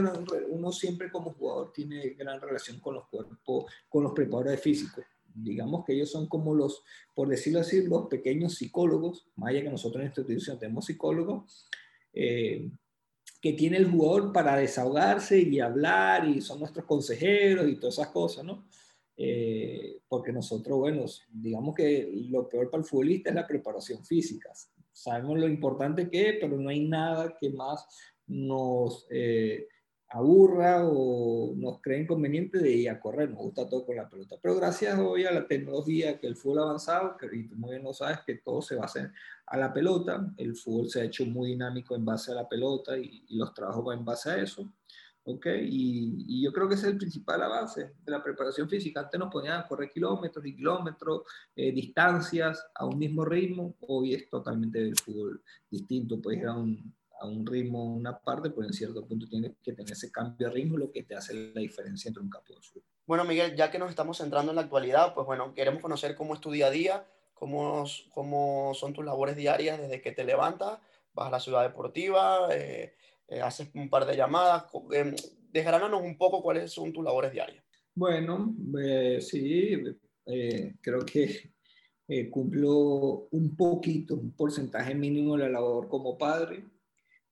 uno 0.50 0.72
siempre 0.72 1.12
como 1.12 1.34
jugador 1.34 1.72
tiene 1.74 2.10
gran 2.12 2.40
relación 2.40 2.80
con 2.80 2.96
los 2.96 3.08
cuerpos, 3.08 3.66
con 3.90 4.04
los 4.04 4.14
preparadores 4.14 4.62
físicos. 4.62 5.04
Digamos 5.36 5.84
que 5.84 5.94
ellos 5.94 6.12
son 6.12 6.28
como 6.28 6.54
los, 6.54 6.84
por 7.14 7.28
decirlo 7.28 7.60
así, 7.60 7.86
los 7.86 8.08
pequeños 8.08 8.56
psicólogos, 8.56 9.28
más 9.36 9.50
allá 9.50 9.64
que 9.64 9.70
nosotros 9.70 10.02
en 10.02 10.10
esta 10.10 10.22
institución 10.22 10.60
tenemos 10.60 10.86
psicólogos, 10.86 11.68
eh, 12.14 12.70
que 13.44 13.52
tiene 13.52 13.76
el 13.76 13.92
jugador 13.92 14.32
para 14.32 14.56
desahogarse 14.56 15.38
y 15.38 15.60
hablar 15.60 16.26
y 16.26 16.40
son 16.40 16.60
nuestros 16.60 16.86
consejeros 16.86 17.68
y 17.68 17.76
todas 17.76 17.96
esas 17.96 18.08
cosas, 18.08 18.46
¿no? 18.46 18.64
Eh, 19.18 20.00
porque 20.08 20.32
nosotros, 20.32 20.80
bueno, 20.80 21.04
digamos 21.30 21.76
que 21.76 22.10
lo 22.30 22.48
peor 22.48 22.72
para 22.72 22.82
el 22.82 22.88
futbolista 22.88 23.32
es 23.32 23.36
la 23.36 23.46
preparación 23.46 24.06
física. 24.06 24.50
Sabemos 24.94 25.40
lo 25.40 25.50
importante 25.50 26.10
que 26.10 26.30
es, 26.30 26.36
pero 26.40 26.56
no 26.58 26.70
hay 26.70 26.88
nada 26.88 27.36
que 27.38 27.50
más 27.50 27.86
nos 28.28 29.08
eh, 29.10 29.68
aburra 30.14 30.86
o 30.86 31.54
nos 31.56 31.82
cree 31.82 32.04
inconveniente 32.04 32.60
de 32.60 32.72
ir 32.72 32.90
a 32.90 33.00
correr, 33.00 33.32
nos 33.32 33.40
gusta 33.40 33.68
todo 33.68 33.84
con 33.84 33.96
la 33.96 34.08
pelota. 34.08 34.36
Pero 34.40 34.56
gracias 34.56 35.00
hoy 35.00 35.26
a 35.26 35.32
la 35.32 35.48
tecnología, 35.48 36.20
que 36.20 36.28
el 36.28 36.36
fútbol 36.36 36.60
ha 36.60 36.62
avanzado, 36.64 37.18
que 37.18 37.28
y 37.36 37.48
tú 37.48 37.56
muy 37.56 37.72
bien 37.72 37.84
lo 37.84 37.94
sabes, 37.94 38.20
que 38.26 38.36
todo 38.36 38.62
se 38.62 38.76
va 38.76 38.84
a 38.84 38.86
hacer 38.86 39.12
a 39.48 39.58
la 39.58 39.74
pelota, 39.74 40.32
el 40.38 40.56
fútbol 40.56 40.90
se 40.90 41.02
ha 41.02 41.06
hecho 41.06 41.26
muy 41.26 41.50
dinámico 41.50 41.96
en 41.96 42.06
base 42.06 42.32
a 42.32 42.36
la 42.36 42.48
pelota 42.48 42.96
y, 42.96 43.26
los 43.30 43.54
trabajos 43.56 43.84
van 43.84 44.00
en 44.00 44.06
base 44.06 44.30
a 44.30 44.38
eso. 44.38 44.72
¿ok? 45.24 45.48
Y, 45.64 46.26
y, 46.28 46.44
yo 46.44 46.54
creo 46.54 46.70
que 46.70 46.76
ese 46.76 46.88
es 46.88 46.94
el 46.94 47.00
principal 47.00 47.42
avance 47.42 47.94
de 48.06 48.12
la 48.12 48.24
preparación 48.24 48.70
física. 48.70 49.00
Antes 49.00 49.20
nos 49.20 49.32
ponían 49.32 49.62
a 49.62 49.68
correr 49.68 49.90
kilómetros 49.90 50.46
y 50.46 50.56
kilómetros, 50.56 51.24
eh, 51.56 51.72
distancias 51.72 52.64
a 52.76 52.86
un 52.86 53.00
mismo 53.00 53.26
ritmo. 53.26 53.76
Hoy 53.80 54.14
es 54.14 54.30
totalmente 54.30 54.80
el 54.80 54.96
fútbol 54.96 55.42
distinto. 55.72 56.22
Puedes 56.22 56.42
ir 56.42 56.48
a 56.48 56.56
un, 56.56 56.94
a 57.24 57.28
un 57.28 57.46
ritmo, 57.46 57.84
una 57.86 58.20
parte, 58.20 58.50
pero 58.50 58.68
en 58.68 58.74
cierto 58.74 59.06
punto 59.08 59.28
tienes 59.28 59.54
que 59.64 59.74
tener 59.74 59.94
ese 59.94 60.12
cambio 60.12 60.48
de 60.48 60.54
ritmo, 60.54 60.78
lo 60.78 60.92
que 60.92 61.04
te 61.04 61.16
hace 61.16 61.34
la 61.34 61.62
diferencia 61.62 62.10
entre 62.10 62.22
un 62.22 62.30
campo 62.30 62.54
y 62.54 62.56
otro. 62.58 62.82
Bueno, 63.06 63.24
Miguel, 63.24 63.56
ya 63.56 63.72
que 63.72 63.80
nos 63.80 63.90
estamos 63.90 64.18
centrando 64.18 64.52
en 64.52 64.58
la 64.58 64.64
actualidad, 64.64 65.14
pues 65.14 65.26
bueno, 65.26 65.54
queremos 65.54 65.82
conocer 65.82 66.16
cómo 66.16 66.34
es 66.34 66.42
tu 66.42 66.52
día 66.52 66.68
a 66.68 66.72
día, 66.72 67.08
cómo, 67.34 67.86
cómo 68.14 68.74
son 68.74 68.94
tus 68.94 69.06
labores 69.06 69.36
diarias 69.36 69.80
desde 69.80 70.02
que 70.02 70.12
te 70.12 70.26
levantas, 70.26 70.80
vas 71.14 71.28
a 71.28 71.32
la 71.32 71.40
ciudad 71.40 71.64
deportiva, 71.64 72.50
eh, 72.52 72.94
haces 73.42 73.70
un 73.74 73.90
par 73.90 74.06
de 74.06 74.18
llamadas. 74.18 74.66
Eh, 74.92 75.16
desgránanos 75.52 76.02
un 76.02 76.18
poco 76.18 76.42
cuáles 76.42 76.72
son 76.72 76.92
tus 76.92 77.04
labores 77.04 77.32
diarias. 77.32 77.64
Bueno, 77.96 78.54
sí, 79.20 79.82
creo 80.82 81.06
que 81.06 81.54
cumplo 82.32 83.28
un 83.32 83.56
poquito, 83.56 84.16
un 84.16 84.32
porcentaje 84.32 84.94
mínimo 84.94 85.38
de 85.38 85.44
la 85.44 85.50
labor 85.50 85.88
como 85.88 86.18
padre, 86.18 86.64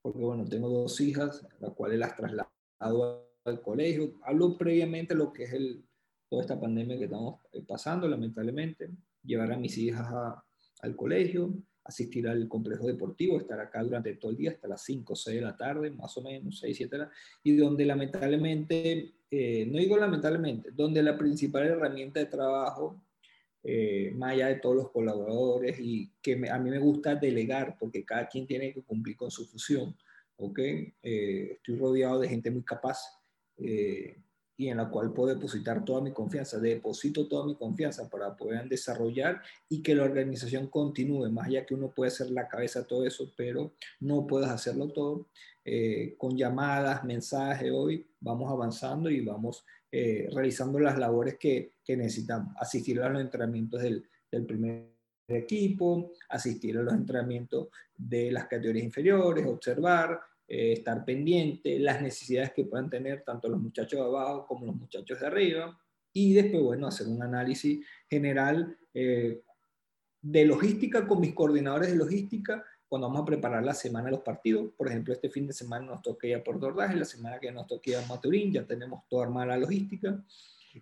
porque 0.01 0.20
bueno, 0.20 0.46
tengo 0.46 0.70
dos 0.70 1.00
hijas, 1.01 1.46
las 1.60 1.74
cuales 1.74 2.00
las 2.00 2.15
traslado 2.15 2.50
al 3.46 3.62
colegio. 3.62 4.13
Hablo 4.24 4.58
previamente 4.58 5.13
de 5.13 5.20
lo 5.20 5.31
que 5.31 5.43
es 5.43 5.53
el, 5.53 5.84
toda 6.29 6.41
esta 6.41 6.60
pandemia 6.60 6.98
que 6.98 7.05
estamos 7.05 7.39
pasando, 7.67 8.08
lamentablemente. 8.08 8.89
Llevar 9.24 9.51
a 9.51 9.58
mis 9.58 9.77
hijas 9.77 10.08
al 10.81 10.96
colegio, 10.96 11.53
asistir 11.84 12.27
al 12.27 12.48
complejo 12.48 12.88
deportivo, 12.88 13.38
estar 13.38 13.60
acá 13.60 13.84
durante 13.84 14.15
todo 14.15 14.31
el 14.31 14.38
día, 14.38 14.51
hasta 14.51 14.67
las 14.67 14.84
5 14.84 15.13
o 15.13 15.15
6 15.15 15.36
de 15.36 15.46
la 15.46 15.55
tarde, 15.55 15.91
más 15.91 16.15
o 16.17 16.22
menos, 16.22 16.60
6, 16.60 16.77
7 16.77 16.96
de 16.96 17.03
la 17.03 17.12
y 17.43 17.55
donde 17.55 17.86
lamentablemente, 17.86 19.13
eh, 19.29 19.65
no 19.65 19.77
digo 19.77 19.98
lamentablemente, 19.98 20.72
donde 20.72 21.03
la 21.03 21.17
principal 21.17 21.65
herramienta 21.65 22.20
de 22.20 22.25
trabajo, 22.27 23.03
eh, 23.63 24.12
más 24.15 24.32
allá 24.32 24.48
de 24.48 24.56
todos 24.56 24.75
los 24.75 24.91
colaboradores, 24.91 25.80
y 25.80 26.12
que 26.22 26.34
a 26.50 26.60
mí 26.60 26.70
me 26.70 26.80
gusta 26.80 27.15
delegar, 27.15 27.77
porque 27.80 28.03
cada 28.03 28.27
quien 28.27 28.48
tiene 28.48 28.74
que 28.74 28.84
cumplir 28.84 29.15
con 29.15 29.32
su 29.32 29.46
función, 29.46 29.96
¿ok? 30.38 30.60
Eh, 30.60 31.53
estoy 31.53 31.77
rodeado 31.77 32.20
de 32.20 32.30
gente 32.30 32.51
muy 32.51 32.63
capaz, 32.63 33.00
y 34.62 34.70
en 34.70 34.77
la 34.77 34.89
cual 34.89 35.12
puedo 35.12 35.34
depositar 35.34 35.84
toda 35.84 36.01
mi 36.01 36.12
confianza. 36.12 36.60
Deposito 36.60 37.27
toda 37.27 37.48
mi 37.48 37.56
confianza 37.56 38.08
para 38.08 38.36
poder 38.36 38.70
desarrollar 38.70 39.41
y 39.68 39.82
que 39.82 39.96
la 39.96 40.03
organización 40.03 40.68
continúe, 40.68 41.32
más 41.32 41.48
allá 41.48 41.65
que 41.65 41.74
uno 41.74 41.89
puede 41.89 42.12
ser 42.12 42.30
la 42.30 42.48
cabeza 42.48 42.86
todo 42.86 43.03
eso, 43.03 43.32
pero 43.36 43.74
no 44.00 44.27
puedes 44.27 44.50
hacerlo 44.50 44.89
todo. 44.89 45.27
Eh, 45.65 46.13
con 46.18 46.38
llamadas, 46.38 47.03
mensajes, 47.03 47.72
hoy 47.72 48.06
vamos 48.20 48.51
avanzando 48.51 49.10
y 49.10 49.22
vamos 49.22 49.65
eh, 49.91 50.30
realizando 50.32 50.80
las 50.80 50.98
labores 50.98 51.38
que, 51.39 51.72
que, 51.92 51.98
necesitamos. 51.98 52.56
Asistir 52.58 53.02
a 53.02 53.10
los 53.10 53.22
entrenamientos 53.22 53.82
del, 53.82 54.08
del 54.32 54.46
primer 54.46 54.92
equipo, 55.28 56.12
asistir 56.30 56.78
a 56.78 56.84
los 56.84 56.94
entrenamientos 56.94 57.70
de 57.96 58.32
las 58.32 58.46
categorías 58.46 58.86
inferiores, 58.86 59.46
observar, 59.46 60.20
eh, 60.48 60.74
estar 60.74 61.06
pendiente, 61.06 61.80
las 61.80 62.02
necesidades 62.02 62.52
que 62.54 62.66
puedan 62.66 62.90
tener 62.90 63.24
tanto 63.24 63.48
los 63.48 63.62
muchachos 63.62 64.00
de 64.00 64.06
abajo 64.06 64.46
como 64.48 64.66
los 64.66 64.76
muchachos 64.76 65.20
de 65.20 65.28
arriba, 65.28 65.80
y 66.14 66.34
después, 66.34 66.62
bueno, 66.62 66.88
hacer 66.88 67.08
un 67.08 67.24
análisis 67.24 67.86
general 68.10 68.78
eh, 68.94 69.42
de 70.22 70.46
logística 70.46 71.08
con 71.08 71.22
mis 71.22 71.34
coordinadores 71.34 71.90
de 71.90 71.96
logística 71.96 72.64
cuando 72.88 73.08
vamos 73.08 73.22
a 73.22 73.26
preparar 73.26 73.64
la 73.64 73.74
semana 73.74 74.08
de 74.08 74.12
los 74.12 74.20
partidos. 74.20 74.74
Por 74.76 74.90
ejemplo, 74.90 75.14
este 75.14 75.30
fin 75.30 75.48
de 75.48 75.54
semana 75.54 75.86
nos 75.86 76.02
toca 76.02 76.28
ir 76.28 76.36
a 76.36 76.44
Puerto 76.44 76.66
Ordaz, 76.66 76.94
la 76.94 77.06
semana 77.06 77.40
que 77.40 77.50
nos 77.50 77.66
toca 77.66 77.92
ir 77.92 77.96
a 77.96 78.06
Maturín, 78.06 78.52
ya 78.52 78.68
tenemos 78.68 79.08
toda 79.08 79.24
armada 79.24 79.48
la 79.48 79.58
logística. 79.60 80.22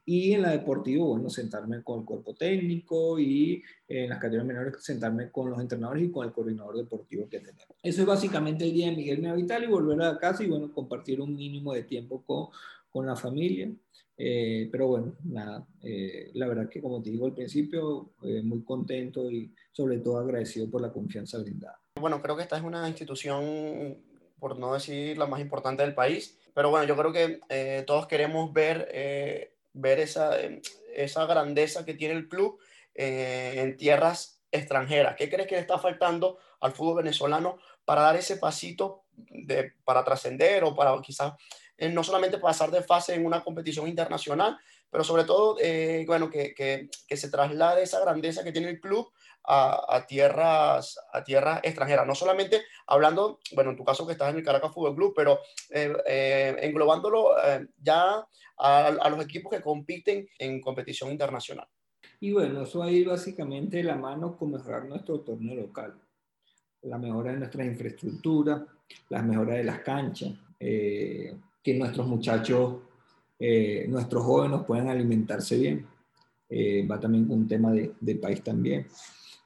Y 0.05 0.33
en 0.33 0.43
la 0.43 0.51
deportiva, 0.51 1.05
bueno, 1.05 1.29
sentarme 1.29 1.83
con 1.83 1.99
el 1.99 2.05
cuerpo 2.05 2.33
técnico 2.33 3.19
y 3.19 3.63
en 3.87 4.09
las 4.09 4.19
categorías 4.19 4.45
menores 4.45 4.83
sentarme 4.83 5.31
con 5.31 5.49
los 5.49 5.59
entrenadores 5.59 6.03
y 6.03 6.11
con 6.11 6.25
el 6.25 6.33
coordinador 6.33 6.77
deportivo 6.77 7.27
que 7.29 7.39
tenemos. 7.39 7.75
Eso 7.81 8.01
es 8.01 8.07
básicamente 8.07 8.65
el 8.65 8.73
día 8.73 8.89
de 8.89 8.95
Miguel 8.95 9.21
Navital 9.21 9.63
y 9.63 9.67
volver 9.67 10.01
a 10.01 10.17
casa 10.17 10.43
y 10.43 10.47
bueno, 10.47 10.71
compartir 10.73 11.21
un 11.21 11.35
mínimo 11.35 11.73
de 11.73 11.83
tiempo 11.83 12.23
con, 12.25 12.47
con 12.89 13.05
la 13.05 13.15
familia. 13.15 13.71
Eh, 14.21 14.67
pero 14.69 14.87
bueno, 14.87 15.15
nada, 15.23 15.65
eh, 15.81 16.29
la 16.33 16.45
verdad 16.49 16.67
que 16.67 16.81
como 16.81 17.01
te 17.01 17.09
digo 17.09 17.25
al 17.25 17.33
principio, 17.33 18.11
eh, 18.21 18.41
muy 18.43 18.63
contento 18.63 19.31
y 19.31 19.49
sobre 19.71 19.99
todo 19.99 20.17
agradecido 20.17 20.69
por 20.69 20.81
la 20.81 20.91
confianza 20.91 21.39
brindada. 21.39 21.79
Bueno, 21.95 22.21
creo 22.21 22.35
que 22.35 22.43
esta 22.43 22.57
es 22.57 22.63
una 22.63 22.85
institución, 22.89 23.97
por 24.37 24.59
no 24.59 24.73
decir 24.73 25.17
la 25.17 25.25
más 25.25 25.39
importante 25.39 25.83
del 25.83 25.93
país, 25.93 26.37
pero 26.53 26.69
bueno, 26.69 26.85
yo 26.85 26.97
creo 26.97 27.13
que 27.13 27.83
todos 27.87 28.07
queremos 28.07 28.51
ver 28.51 28.89
ver 29.73 29.99
esa, 29.99 30.39
em, 30.41 30.61
esa 30.93 31.25
grandeza 31.25 31.85
que 31.85 31.93
tiene 31.93 32.15
el 32.15 32.27
club 32.27 32.59
eh, 32.93 33.55
en 33.57 33.77
tierras 33.77 34.41
extranjeras. 34.51 35.15
¿Qué 35.15 35.29
crees 35.29 35.47
que 35.47 35.55
le 35.55 35.61
está 35.61 35.77
faltando 35.77 36.39
al 36.59 36.73
fútbol 36.73 37.03
venezolano 37.03 37.57
para 37.85 38.01
dar 38.01 38.15
ese 38.15 38.37
pasito 38.37 39.03
de, 39.11 39.73
para 39.83 40.03
trascender 40.03 40.63
o 40.63 40.75
para 40.75 40.99
quizás 41.01 41.33
eh, 41.77 41.89
no 41.89 42.03
solamente 42.03 42.37
pasar 42.39 42.71
de 42.71 42.83
fase 42.83 43.15
en 43.15 43.25
una 43.25 43.43
competición 43.43 43.87
internacional, 43.87 44.57
pero 44.91 45.03
sobre 45.03 45.23
todo, 45.23 45.57
eh, 45.61 46.03
bueno, 46.07 46.29
que, 46.29 46.53
que, 46.53 46.89
que, 47.07 47.17
se 47.17 47.29
traslade 47.29 47.83
esa 47.83 47.99
grandeza 47.99 48.43
que 48.43 48.51
tiene 48.51 48.69
el 48.69 48.79
club 48.79 49.07
a, 49.43 49.95
a, 49.95 50.07
tierras, 50.07 50.99
a 51.13 51.23
tierras 51.23 51.61
extranjeras. 51.63 52.05
No 52.05 52.15
solamente 52.15 52.63
hablando, 52.87 53.39
bueno, 53.53 53.71
en 53.71 53.77
tu 53.77 53.83
caso 53.83 54.05
que 54.05 54.13
estás 54.13 54.31
en 54.31 54.37
el 54.37 54.43
Caracas 54.43 54.73
Fútbol 54.73 54.95
Club, 54.95 55.13
pero 55.15 55.39
englobándolo 55.69 57.35
ya 57.77 58.25
a, 58.59 59.09
los 59.09 59.23
equipos 59.23 59.51
que 59.51 59.61
compiten 59.61 60.27
en 60.37 60.61
competición 60.61 61.11
internacional. 61.11 61.67
Y 62.19 62.33
bueno, 62.33 62.63
eso 62.63 62.79
va 62.79 62.85
a 62.85 62.91
ir 62.91 63.07
básicamente 63.07 63.77
de 63.77 63.83
la 63.83 63.95
mano 63.95 64.37
con 64.37 64.51
mejorar 64.51 64.85
nuestro 64.85 65.21
torneo 65.21 65.55
local, 65.55 65.95
la 66.81 66.97
mejora 66.97 67.31
de 67.31 67.39
nuestras 67.39 67.65
infraestructuras, 67.65 68.61
las 69.09 69.23
mejoras 69.23 69.57
de 69.57 69.63
las 69.63 69.79
canchas, 69.79 70.33
eh, 70.59 71.33
que 71.63 71.73
nuestros 71.75 72.07
muchachos, 72.07 72.75
eh, 73.39 73.85
nuestros 73.87 74.23
jóvenes 74.23 74.61
puedan 74.67 74.89
alimentarse 74.89 75.57
bien. 75.57 75.85
Eh, 76.49 76.85
va 76.85 76.99
también 76.99 77.29
un 77.29 77.47
tema 77.47 77.71
de, 77.71 77.93
del 77.99 78.19
país 78.19 78.43
también 78.43 78.87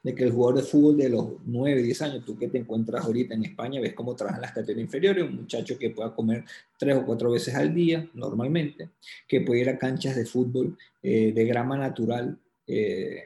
de 0.04 0.14
que 0.14 0.24
el 0.24 0.32
jugador 0.32 0.56
de 0.56 0.68
fútbol 0.68 0.98
de 0.98 1.08
los 1.08 1.28
9, 1.46 1.82
10 1.82 2.02
años, 2.02 2.24
tú 2.26 2.36
que 2.36 2.48
te 2.48 2.58
encuentras 2.58 3.06
ahorita 3.06 3.34
en 3.34 3.46
España, 3.46 3.80
ves 3.80 3.94
cómo 3.94 4.14
trabajan 4.14 4.42
las 4.42 4.52
categorías 4.52 4.84
inferiores, 4.84 5.24
un 5.24 5.36
muchacho 5.36 5.78
que 5.78 5.90
pueda 5.90 6.14
comer 6.14 6.44
tres 6.78 6.96
o 6.96 7.06
cuatro 7.06 7.30
veces 7.30 7.54
al 7.54 7.74
día, 7.74 8.06
normalmente, 8.12 8.90
que 9.26 9.40
puede 9.40 9.62
ir 9.62 9.70
a 9.70 9.78
canchas 9.78 10.14
de 10.14 10.26
fútbol 10.26 10.76
eh, 11.02 11.32
de 11.32 11.44
grama 11.46 11.78
natural, 11.78 12.38
eh, 12.66 13.22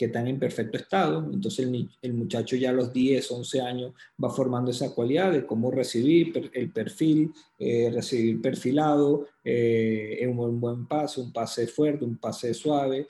que 0.00 0.06
están 0.06 0.26
en 0.28 0.38
perfecto 0.38 0.78
estado, 0.78 1.28
entonces 1.30 1.68
el, 2.00 2.14
muchacho 2.14 2.56
ya 2.56 2.70
a 2.70 2.72
los 2.72 2.90
10, 2.90 3.30
11 3.32 3.60
años 3.60 3.92
va 4.22 4.30
formando 4.30 4.70
esa 4.70 4.94
cualidad 4.94 5.30
de 5.30 5.44
cómo 5.44 5.70
recibir 5.70 6.50
el 6.54 6.72
perfil, 6.72 7.30
eh, 7.58 7.90
recibir 7.92 8.40
perfilado, 8.40 9.28
un, 9.44 10.38
un, 10.38 10.58
buen 10.58 10.86
pase, 10.86 11.20
un 11.20 11.30
pase 11.30 11.66
fuerte, 11.66 12.06
un 12.06 12.16
pase 12.16 12.54
suave, 12.54 13.06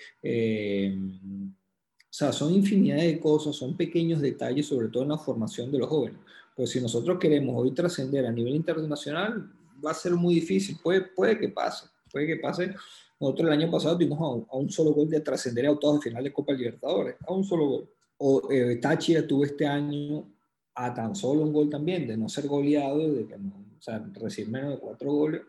o 2.10 2.12
sea, 2.12 2.32
son 2.32 2.52
infinidad 2.52 2.96
de 2.96 3.20
cosas, 3.20 3.54
son 3.54 3.76
pequeños 3.76 4.20
detalles, 4.20 4.66
sobre 4.66 4.88
todo 4.88 5.04
en 5.04 5.10
la 5.10 5.18
formación 5.18 5.70
de 5.70 5.78
los 5.78 5.88
jóvenes. 5.88 6.18
Pues 6.56 6.70
si 6.70 6.80
nosotros 6.80 7.20
queremos 7.20 7.54
hoy 7.56 7.70
trascender 7.70 8.26
a 8.26 8.32
nivel 8.32 8.56
internacional, 8.56 9.48
va 9.84 9.92
a 9.92 9.94
ser 9.94 10.14
muy 10.16 10.34
difícil. 10.34 10.76
Puede, 10.82 11.02
puede 11.02 11.38
que 11.38 11.50
pase, 11.50 11.86
puede 12.10 12.26
que 12.26 12.36
pase. 12.36 12.74
Nosotros 13.18 13.48
el 13.48 13.60
año 13.60 13.70
pasado 13.70 13.96
tuvimos 13.96 14.46
a 14.48 14.56
un, 14.56 14.70
solo 14.70 14.92
gol 14.92 15.08
de 15.08 15.20
trascender 15.20 15.66
a 15.66 15.72
octavos 15.72 16.00
de 16.00 16.10
final 16.10 16.24
de 16.24 16.32
Copa 16.32 16.52
Libertadores, 16.52 17.16
a 17.26 17.32
un 17.32 17.44
solo 17.44 17.66
gol. 17.66 17.90
O 18.18 18.50
eh, 18.50 18.76
Táchira 18.76 19.26
tuvo 19.26 19.44
este 19.44 19.66
año 19.66 20.26
a 20.74 20.94
tan 20.94 21.14
solo 21.14 21.42
un 21.42 21.52
gol 21.52 21.68
también, 21.68 22.06
de 22.06 22.16
no 22.16 22.28
ser 22.28 22.46
goleado, 22.46 23.12
de 23.12 23.26
que 23.26 23.36
no, 23.36 23.64
o 23.78 23.82
sea, 23.82 24.04
recibir 24.14 24.50
menos 24.50 24.72
de 24.72 24.78
cuatro 24.78 25.12
goles, 25.12 25.42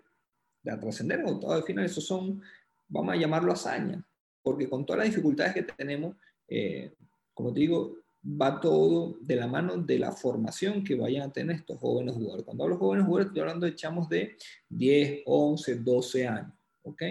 de 0.63 0.77
trascender 0.77 1.21
a 1.21 1.27
octavos 1.27 1.57
de 1.57 1.63
final. 1.63 1.85
Eso 1.85 2.01
son, 2.01 2.41
vamos 2.87 3.13
a 3.13 3.17
llamarlo 3.17 3.53
hazañas, 3.53 4.03
porque 4.41 4.69
con 4.69 4.85
todas 4.85 4.99
las 4.99 5.07
dificultades 5.07 5.53
que 5.53 5.63
tenemos, 5.63 6.15
eh, 6.47 6.93
como 7.33 7.53
te 7.53 7.61
digo, 7.61 8.00
va 8.23 8.59
todo 8.59 9.17
de 9.21 9.35
la 9.35 9.47
mano 9.47 9.77
de 9.77 9.97
la 9.97 10.11
formación 10.11 10.83
que 10.83 10.95
vayan 10.95 11.29
a 11.29 11.33
tener 11.33 11.55
estos 11.55 11.77
jóvenes 11.79 12.15
jugadores. 12.15 12.45
Cuando 12.45 12.63
hablo 12.63 12.75
de 12.75 12.79
jóvenes 12.79 13.05
jugadores, 13.05 13.27
estoy 13.27 13.41
hablando 13.41 13.65
de 13.65 13.75
chamos 13.75 14.09
de 14.09 14.37
10, 14.69 15.23
11, 15.25 15.75
12 15.75 16.27
años, 16.27 16.53
¿ok? 16.83 17.01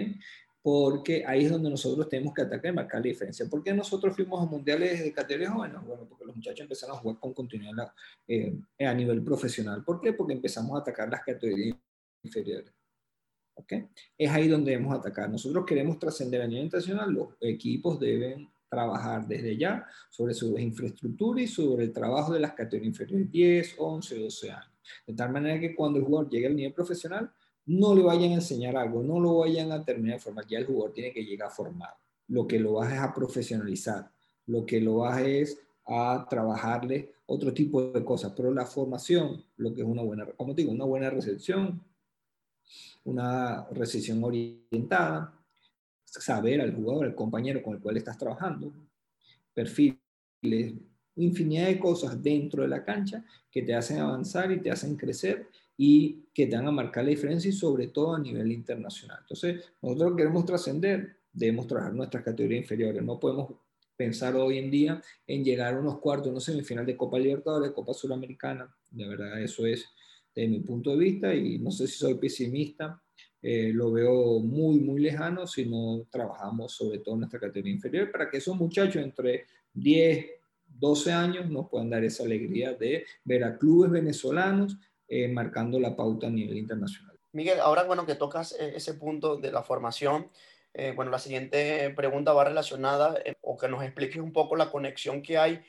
Porque 0.63 1.25
ahí 1.25 1.45
es 1.45 1.51
donde 1.51 1.69
nosotros 1.69 2.07
tenemos 2.07 2.33
que 2.33 2.43
atacar 2.43 2.71
y 2.71 2.75
marcar 2.75 3.01
la 3.01 3.09
diferencia. 3.09 3.45
¿Por 3.49 3.63
qué 3.63 3.73
nosotros 3.73 4.15
fuimos 4.15 4.41
a 4.41 4.45
mundiales 4.45 5.03
de 5.03 5.11
categorías 5.11 5.51
jóvenes? 5.51 5.77
Bueno, 5.85 6.05
porque 6.07 6.25
los 6.25 6.35
muchachos 6.35 6.61
empezaron 6.61 6.95
a 6.95 6.99
jugar 6.99 7.19
con 7.19 7.33
continuidad 7.33 7.91
eh, 8.27 8.55
a 8.79 8.93
nivel 8.93 9.23
profesional. 9.23 9.83
¿Por 9.83 9.99
qué? 9.99 10.13
Porque 10.13 10.33
empezamos 10.33 10.77
a 10.77 10.81
atacar 10.81 11.09
las 11.09 11.23
categorías 11.23 11.77
inferiores. 12.23 12.71
¿ok? 13.55 13.73
Es 14.17 14.29
ahí 14.29 14.47
donde 14.47 14.71
debemos 14.71 14.97
atacar. 14.97 15.29
Nosotros 15.29 15.65
queremos 15.65 15.99
trascender 15.99 16.41
a 16.41 16.47
nivel 16.47 16.65
internacional, 16.65 17.11
los 17.11 17.29
equipos 17.41 17.99
deben 17.99 18.47
trabajar 18.71 19.27
desde 19.27 19.57
ya 19.57 19.85
sobre 20.09 20.33
su 20.33 20.57
infraestructura 20.57 21.41
y 21.41 21.47
sobre 21.47 21.83
el 21.83 21.91
trabajo 21.91 22.33
de 22.33 22.39
las 22.39 22.53
categorías 22.53 22.87
inferiores 22.87 23.29
10, 23.29 23.75
11, 23.77 24.19
12 24.19 24.51
años. 24.51 24.71
De 25.05 25.13
tal 25.13 25.31
manera 25.31 25.59
que 25.59 25.75
cuando 25.75 25.99
el 25.99 26.05
jugador 26.05 26.29
llegue 26.29 26.47
al 26.47 26.55
nivel 26.55 26.73
profesional, 26.73 27.29
no 27.65 27.93
le 27.93 28.01
vayan 28.01 28.31
a 28.31 28.35
enseñar 28.35 28.77
algo, 28.77 29.03
no 29.03 29.19
lo 29.19 29.39
vayan 29.39 29.73
a 29.73 29.83
terminar 29.83 30.17
de 30.17 30.23
formar, 30.23 30.47
ya 30.47 30.59
el 30.59 30.65
jugador 30.65 30.93
tiene 30.93 31.11
que 31.11 31.23
llegar 31.23 31.49
a 31.49 31.51
formar. 31.51 31.93
Lo 32.29 32.47
que 32.47 32.59
lo 32.59 32.73
vas 32.73 32.93
es 32.93 32.99
a 32.99 33.13
profesionalizar, 33.13 34.09
lo 34.47 34.65
que 34.65 34.79
lo 34.79 34.97
vas 34.97 35.21
es 35.21 35.59
a 35.85 36.25
trabajarle 36.29 37.11
otro 37.25 37.53
tipo 37.53 37.91
de 37.91 38.05
cosas, 38.05 38.33
pero 38.35 38.53
la 38.53 38.65
formación, 38.65 39.43
lo 39.57 39.73
que 39.73 39.81
es 39.81 39.87
una 39.87 40.01
buena, 40.01 40.25
como 40.37 40.53
digo, 40.53 40.71
una 40.71 40.85
buena 40.85 41.09
recepción, 41.09 41.81
una 43.03 43.67
recepción 43.71 44.23
orientada, 44.23 45.40
saber 46.19 46.61
al 46.61 46.75
jugador, 46.75 47.05
al 47.05 47.15
compañero 47.15 47.61
con 47.63 47.75
el 47.75 47.81
cual 47.81 47.97
estás 47.97 48.17
trabajando, 48.17 48.71
perfiles, 49.53 49.97
infinidad 51.15 51.67
de 51.67 51.79
cosas 51.79 52.21
dentro 52.21 52.63
de 52.63 52.69
la 52.69 52.83
cancha 52.83 53.23
que 53.49 53.61
te 53.61 53.73
hacen 53.73 53.99
avanzar 53.99 54.51
y 54.51 54.59
te 54.59 54.71
hacen 54.71 54.95
crecer 54.95 55.47
y 55.77 56.25
que 56.33 56.47
te 56.47 56.55
van 56.55 56.67
a 56.67 56.71
marcar 56.71 57.03
la 57.03 57.09
diferencia 57.09 57.49
y 57.49 57.53
sobre 57.53 57.87
todo 57.87 58.15
a 58.15 58.19
nivel 58.19 58.51
internacional. 58.51 59.19
Entonces, 59.21 59.63
nosotros 59.81 60.13
queremos 60.15 60.45
trascender, 60.45 61.17
debemos 61.33 61.67
trabajar 61.67 61.93
nuestras 61.93 62.23
categorías 62.23 62.61
inferiores. 62.61 63.03
No 63.03 63.19
podemos 63.19 63.53
pensar 63.95 64.35
hoy 64.35 64.57
en 64.57 64.71
día 64.71 65.01
en 65.27 65.43
llegar 65.43 65.75
a 65.75 65.79
unos 65.79 65.99
cuartos, 65.99 66.31
una 66.31 66.39
semifinal 66.39 66.85
de 66.85 66.97
Copa 66.97 67.19
Libertadores, 67.19 67.71
Copa 67.71 67.93
Suramericana. 67.93 68.73
De 68.89 69.07
verdad, 69.07 69.41
eso 69.41 69.65
es 69.65 69.85
de 70.33 70.47
mi 70.47 70.59
punto 70.59 70.91
de 70.91 70.97
vista 70.97 71.33
y 71.33 71.59
no 71.59 71.71
sé 71.71 71.87
si 71.87 71.97
soy 71.97 72.15
pesimista, 72.15 73.01
eh, 73.41 73.71
lo 73.73 73.91
veo 73.91 74.39
muy, 74.39 74.79
muy 74.79 75.01
lejano 75.01 75.47
si 75.47 75.65
no 75.65 76.05
trabajamos 76.11 76.73
sobre 76.73 76.99
todo 76.99 77.15
en 77.15 77.21
nuestra 77.21 77.39
categoría 77.39 77.73
inferior 77.73 78.11
para 78.11 78.29
que 78.29 78.37
esos 78.37 78.55
muchachos 78.55 79.01
entre 79.01 79.45
10, 79.73 80.25
12 80.67 81.11
años 81.11 81.49
nos 81.49 81.67
puedan 81.67 81.89
dar 81.89 82.03
esa 82.03 82.23
alegría 82.23 82.73
de 82.73 83.05
ver 83.23 83.43
a 83.43 83.57
clubes 83.57 83.89
venezolanos 83.89 84.77
eh, 85.07 85.27
marcando 85.27 85.79
la 85.79 85.95
pauta 85.95 86.27
a 86.27 86.29
nivel 86.29 86.57
internacional. 86.57 87.17
Miguel, 87.33 87.59
ahora 87.59 87.83
bueno 87.83 88.05
que 88.05 88.15
tocas 88.15 88.51
eh, 88.59 88.73
ese 88.75 88.93
punto 88.93 89.37
de 89.37 89.51
la 89.51 89.63
formación, 89.63 90.29
bueno, 90.95 91.11
la 91.11 91.19
siguiente 91.19 91.89
pregunta 91.97 92.31
va 92.31 92.45
relacionada 92.45 93.21
o 93.41 93.57
que 93.57 93.67
nos 93.67 93.83
expliques 93.83 94.21
un 94.21 94.31
poco 94.31 94.55
la 94.55 94.71
conexión 94.71 95.21
que 95.21 95.37
hay 95.37 95.61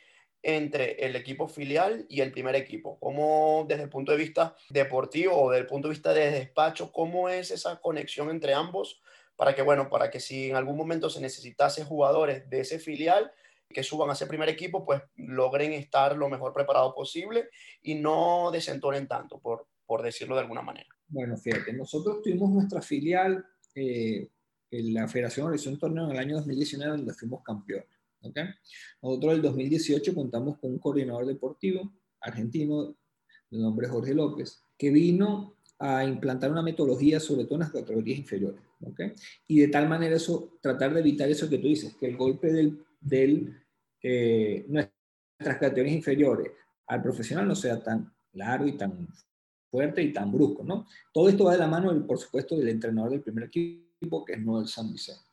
entre 0.43 1.05
el 1.05 1.17
equipo 1.17 1.49
filial 1.49 2.07
y 2.09 2.21
el 2.21 2.33
primer 2.33 2.55
equipo? 2.55 2.99
¿Cómo 2.99 3.65
desde 3.69 3.85
el 3.85 3.89
punto 3.89 4.13
de 4.13 4.19
vista 4.19 4.57
deportivo 4.71 5.41
o 5.41 5.51
desde 5.51 5.63
el 5.63 5.69
punto 5.69 5.89
de 5.89 5.95
vista 5.95 6.13
de 6.13 6.31
despacho, 6.31 6.93
cómo 6.93 7.29
es 7.29 7.51
esa 7.51 7.81
conexión 7.81 8.31
entre 8.31 8.55
ambos 8.55 9.01
para 9.37 9.55
que, 9.55 9.63
bueno, 9.63 9.89
para 9.89 10.11
que 10.11 10.21
si 10.21 10.51
en 10.51 10.57
algún 10.57 10.77
momento 10.77 11.11
se 11.11 11.21
necesitase 11.21 11.85
jugadores 11.85 12.49
de 12.49 12.61
ese 12.61 12.79
filial 12.79 13.33
que 13.69 13.83
suban 13.83 14.11
a 14.11 14.13
ese 14.13 14.27
primer 14.27 14.49
equipo, 14.49 14.85
pues 14.85 15.03
logren 15.17 15.73
estar 15.73 16.17
lo 16.17 16.29
mejor 16.29 16.53
preparado 16.53 16.95
posible 16.95 17.49
y 17.83 17.95
no 17.95 18.51
desentonen 18.53 19.09
tanto, 19.09 19.41
por, 19.41 19.67
por 19.87 20.03
decirlo 20.03 20.35
de 20.35 20.43
alguna 20.43 20.63
manera? 20.63 20.89
Bueno, 21.09 21.37
fíjate, 21.37 21.73
nosotros 21.73 22.23
tuvimos 22.23 22.51
nuestra 22.51 22.83
filial 22.83 23.45
eh, 23.75 24.29
en 24.71 24.95
la 24.95 25.09
Federación 25.09 25.47
Horizon 25.47 25.79
Torneo 25.79 26.05
en 26.05 26.13
el 26.13 26.19
año 26.19 26.37
2019 26.37 26.97
donde 26.99 27.15
fuimos 27.15 27.43
campeones. 27.43 27.89
¿Okay? 28.23 28.45
Nosotros 29.02 29.33
en 29.33 29.37
el 29.37 29.43
2018 29.43 30.14
contamos 30.14 30.59
con 30.59 30.71
un 30.71 30.79
coordinador 30.79 31.26
deportivo 31.26 31.93
argentino 32.21 32.97
de 33.50 33.59
nombre 33.59 33.88
Jorge 33.88 34.14
López, 34.14 34.62
que 34.79 34.91
vino 34.91 35.57
a 35.79 36.05
implantar 36.05 36.50
una 36.50 36.62
metodología 36.62 37.19
sobre 37.19 37.45
todo 37.45 37.57
en 37.57 37.61
las 37.61 37.73
categorías 37.73 38.19
inferiores. 38.19 38.61
¿okay? 38.81 39.12
Y 39.47 39.61
de 39.61 39.69
tal 39.69 39.88
manera 39.88 40.17
eso, 40.17 40.59
tratar 40.61 40.95
de 40.95 41.00
evitar 41.00 41.29
eso 41.29 41.49
que 41.49 41.59
tú 41.59 41.69
dices, 41.69 41.95
que 41.97 42.07
el 42.07 42.17
golpe 42.17 42.52
del, 42.52 42.85
del 43.00 43.55
eh, 44.02 44.64
nuestras 44.69 45.59
categorías 45.59 45.97
inferiores 45.97 46.52
al 46.87 47.02
profesional 47.02 47.49
no 47.49 47.55
sea 47.55 47.83
tan 47.83 48.12
largo 48.33 48.67
y 48.67 48.76
tan 48.76 49.09
fuerte 49.71 50.02
y 50.02 50.12
tan 50.12 50.31
brusco, 50.31 50.62
¿no? 50.62 50.87
Todo 51.12 51.29
esto 51.29 51.45
va 51.45 51.52
de 51.52 51.59
la 51.59 51.67
mano, 51.67 52.07
por 52.07 52.19
supuesto, 52.19 52.57
del 52.57 52.69
entrenador 52.69 53.11
del 53.11 53.23
primer 53.23 53.45
equipo, 53.45 53.92
que 54.27 54.33
es 54.35 54.41
Noel 54.41 54.69
San 54.69 54.93
Vicente 54.93 55.33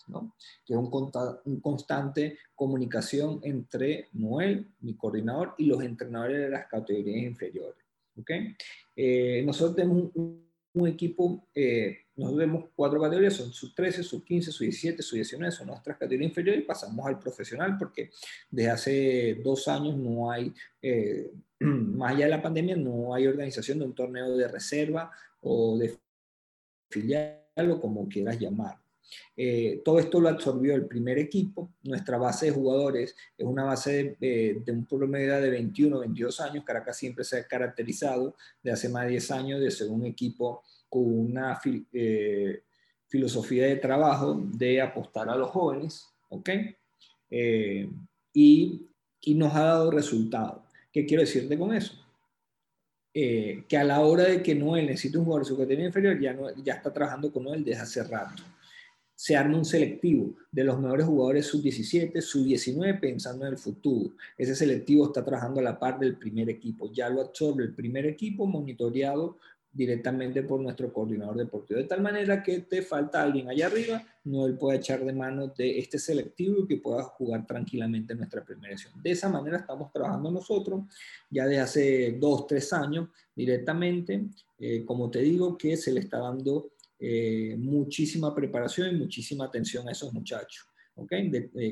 que 0.66 0.74
es 0.74 0.80
un, 0.80 1.60
constante 1.62 2.38
comunicación 2.56 3.40
entre 3.44 4.10
Noel, 4.14 4.68
mi 4.82 4.96
coordinador, 4.96 5.56
y 5.58 5.66
los 5.66 5.82
entrenadores 5.84 6.40
de 6.40 6.50
las 6.50 6.68
categorías 6.68 7.24
inferiores. 7.24 7.84
¿okay? 8.20 8.56
Eh, 8.96 9.44
nosotros 9.46 9.76
tenemos 9.76 10.12
un, 10.16 10.48
equipo, 10.88 11.48
eh, 11.54 12.06
nosotros 12.16 12.42
tenemos 12.42 12.66
cuatro 12.76 13.02
categorías, 13.02 13.34
son 13.34 13.52
sub 13.52 13.74
13, 13.76 14.04
sub 14.04 14.24
15, 14.24 14.52
sub 14.52 14.62
17, 14.62 15.04
sub 15.04 15.16
19, 15.16 15.52
son 15.52 15.68
nuestras 15.68 15.98
categorías 15.98 16.30
inferiores 16.30 16.62
y 16.62 16.66
pasamos 16.66 17.06
al 17.06 17.20
profesional 17.20 17.76
porque 17.78 18.12
desde 18.50 18.70
hace 18.70 19.36
dos 19.44 19.68
años 19.68 19.98
no 19.98 20.32
hay, 20.32 20.54
eh, 20.82 21.32
más 21.60 22.14
allá 22.14 22.26
de 22.26 22.32
la 22.32 22.42
pandemia, 22.42 22.78
no 22.78 23.14
hay 23.14 23.28
organización 23.28 23.80
de 23.80 23.86
un 23.86 23.96
torneo 23.96 24.38
de 24.38 24.48
reserva 24.48 25.12
o 25.42 25.78
de 25.78 25.98
filial 26.90 27.39
o 27.68 27.82
como 27.82 28.08
quieras 28.08 28.40
llamar. 28.40 28.78
Eh, 29.36 29.82
todo 29.84 30.00
esto 30.00 30.20
lo 30.20 30.30
absorbió 30.30 30.76
el 30.76 30.86
primer 30.86 31.18
equipo. 31.18 31.72
Nuestra 31.84 32.18
base 32.18 32.48
de 32.48 32.52
jugadores 32.52 33.16
es 33.38 33.46
una 33.46 33.64
base 33.64 34.18
de, 34.20 34.62
un 34.68 34.86
promedio 34.86 35.40
de 35.42 35.50
21, 35.50 36.00
22 36.00 36.40
años. 36.42 36.64
Caracas 36.64 36.98
siempre 36.98 37.24
se 37.24 37.40
ha 37.40 37.48
caracterizado 37.48 38.36
de 38.62 38.72
hace 38.72 38.90
más 38.90 39.06
de 39.06 39.12
10 39.12 39.32
años 39.32 39.60
de 39.62 39.72
ser 39.72 39.90
un 39.90 40.06
equipo 40.06 40.64
con 40.88 41.04
una 41.06 41.60
eh, 41.94 42.64
filosofía 43.08 43.66
de 43.66 43.78
trabajo 43.78 44.40
de 44.54 44.82
apostar 44.82 45.30
a 45.30 45.36
los 45.36 45.50
jóvenes. 45.50 46.06
¿ok? 46.30 46.50
Eh, 47.30 47.90
y, 48.34 48.88
y, 49.22 49.36
nos 49.36 49.56
ha 49.56 49.64
dado 49.64 49.92
resultados. 49.92 50.64
¿Qué 50.92 51.06
quiero 51.06 51.22
decirte 51.22 51.58
con 51.58 51.74
eso? 51.74 51.99
Que 53.14 53.78
a 53.78 53.84
la 53.84 54.02
hora 54.02 54.24
de 54.24 54.44
que 54.44 54.56
Noel 54.56 54.88
necesite 54.88 55.18
un 55.18 55.26
jugador 55.26 55.46
de 55.46 55.76
su 55.76 55.82
inferior, 55.82 56.20
ya, 56.20 56.34
no, 56.34 56.56
ya 56.64 56.76
está 56.76 56.94
trabajando 56.94 57.32
con 57.32 57.44
Noel 57.44 57.64
desde 57.64 57.82
hace 57.82 58.04
rato 58.04 58.44
se 59.20 59.36
arma 59.36 59.58
un 59.58 59.66
selectivo 59.66 60.34
de 60.50 60.64
los 60.64 60.80
mejores 60.80 61.06
jugadores 61.06 61.46
sub-17, 61.48 62.22
sub-19, 62.22 63.02
pensando 63.02 63.46
en 63.46 63.52
el 63.52 63.58
futuro. 63.60 64.12
Ese 64.38 64.56
selectivo 64.56 65.08
está 65.08 65.26
trabajando 65.26 65.60
a 65.60 65.64
la 65.64 65.78
par 65.78 66.00
del 66.00 66.16
primer 66.16 66.50
equipo. 66.50 66.90
Ya 66.94 67.10
lo 67.10 67.20
absorbe 67.20 67.66
el 67.66 67.76
primer 67.76 68.06
equipo, 68.06 68.46
monitoreado 68.46 69.38
directamente 69.72 70.44
por 70.44 70.60
nuestro 70.60 70.92
coordinador 70.92 71.38
deportivo. 71.38 71.80
De 71.80 71.86
tal 71.86 72.02
manera 72.02 72.42
que 72.42 72.60
te 72.62 72.82
falta 72.82 73.22
alguien 73.22 73.50
allá 73.50 73.68
arriba, 73.68 74.04
no 74.24 74.46
él 74.46 74.58
puede 74.58 74.78
echar 74.78 75.04
de 75.06 75.14
mano 75.14 75.48
de 75.48 75.80
este 75.80 76.00
selectivo 76.00 76.64
y 76.64 76.68
que 76.68 76.78
pueda 76.78 77.04
jugar 77.04 77.46
tranquilamente 77.46 78.14
en 78.14 78.20
nuestra 78.20 78.44
primera 78.44 78.74
edición. 78.74 78.94
De 79.02 79.12
esa 79.12 79.30
manera 79.30 79.58
estamos 79.58 79.92
trabajando 79.92 80.32
nosotros 80.32 80.84
ya 81.30 81.46
desde 81.46 81.62
hace 81.62 82.18
dos, 82.20 82.48
tres 82.48 82.74
años 82.74 83.10
directamente. 83.36 84.26
Eh, 84.60 84.84
como 84.86 85.10
te 85.10 85.20
digo, 85.20 85.58
que 85.58 85.78
se 85.78 85.92
le 85.92 86.00
está 86.00 86.20
dando 86.20 86.72
eh, 87.00 87.56
muchísima 87.58 88.34
preparación 88.34 88.96
y 88.96 89.00
muchísima 89.00 89.46
atención 89.46 89.88
a 89.88 89.92
esos 89.92 90.12
muchachos. 90.14 90.66
¿ok? 90.96 91.14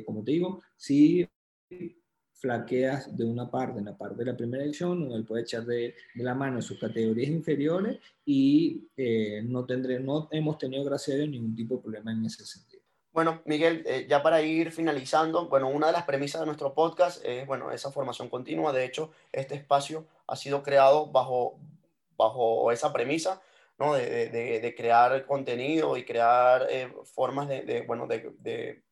como 0.06 0.24
te 0.24 0.32
digo, 0.32 0.62
si 0.78 1.28
flaqueas 2.40 3.16
de 3.16 3.26
una 3.26 3.50
parte, 3.50 3.80
en 3.80 3.86
la 3.86 3.98
parte 3.98 4.18
de 4.18 4.26
la 4.26 4.38
primera 4.38 4.64
edición, 4.64 5.12
él 5.12 5.26
puede 5.26 5.44
echar 5.44 5.66
de, 5.66 5.96
la 6.16 6.36
mano 6.36 6.62
sus 6.62 6.80
categorías 6.80 7.30
inferiores 7.30 8.00
y 8.26 8.88
eh, 8.96 9.42
no, 9.44 9.66
tendré, 9.66 10.00
no 10.00 10.28
hemos 10.32 10.58
tenido, 10.58 10.84
gracias 10.84 11.16
a 11.16 11.18
Dios, 11.18 11.30
ningún 11.30 11.56
tipo 11.56 11.76
de 11.76 11.82
problema 11.82 12.12
en 12.12 12.26
ese 12.26 12.46
sentido. 12.46 12.84
Bueno, 13.12 13.42
Miguel, 13.46 13.84
eh, 13.88 14.06
ya 14.08 14.22
para 14.22 14.44
ir 14.44 14.72
finalizando, 14.72 15.50
bueno, 15.50 15.70
una 15.70 15.88
de 15.88 15.94
las 15.94 16.04
premisas 16.04 16.42
de 16.42 16.46
nuestro 16.46 16.76
podcast 16.76 17.24
es, 17.26 17.48
bueno, 17.48 17.72
esa 17.72 17.92
formación 17.92 18.30
continua. 18.30 18.72
De 18.72 18.86
hecho, 18.86 19.12
este 19.32 19.56
espacio 19.56 20.06
ha 20.28 20.36
sido 20.36 20.62
creado 20.62 21.08
bajo, 21.08 21.58
bajo 22.16 22.72
esa 22.72 22.94
premisa 22.94 23.42
¿no? 23.80 23.94
de, 23.94 24.30
de, 24.30 24.60
de, 24.60 24.76
crear 24.76 25.26
contenido 25.26 25.98
y 25.98 26.06
crear 26.06 26.68
eh, 26.70 26.94
formas 27.06 27.48
de, 27.48 27.84
bueno, 27.88 28.08
de, 28.08 28.84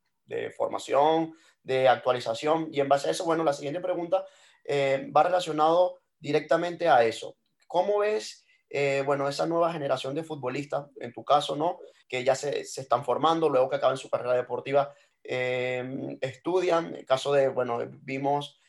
formación, 0.55 1.33
de 1.63 1.87
actualización. 1.87 2.69
Y 2.71 2.79
en 2.79 2.89
base 2.89 3.07
a 3.07 3.11
eso, 3.11 3.25
bueno, 3.25 3.43
la 3.43 3.53
siguiente 3.53 3.81
pregunta 3.81 4.25
eh, 4.63 5.09
va 5.15 5.23
relacionado 5.23 6.01
directamente 6.19 6.87
a 6.87 7.03
eso. 7.03 7.37
¿Cómo 7.67 7.99
ves, 7.99 8.45
eh, 8.69 9.03
bueno, 9.05 9.27
esa 9.27 9.45
nueva 9.45 9.73
generación 9.73 10.13
de 10.15 10.23
futbolistas, 10.23 10.87
en 10.99 11.11
tu 11.11 11.23
caso, 11.23 11.55
¿no? 11.55 11.79
Que 12.07 12.23
ya 12.23 12.35
se, 12.35 12.65
se 12.65 12.81
están 12.81 13.03
formando, 13.03 13.49
luego 13.49 13.69
que 13.69 13.77
acaban 13.77 13.97
su 13.97 14.09
carrera 14.09 14.33
deportiva, 14.33 14.93
estudian, 15.23 16.85
en 16.87 16.95
el 16.97 17.05
caso 17.05 17.33
de, 17.33 17.47
bueno, 17.47 17.79
vimos 18.03 18.59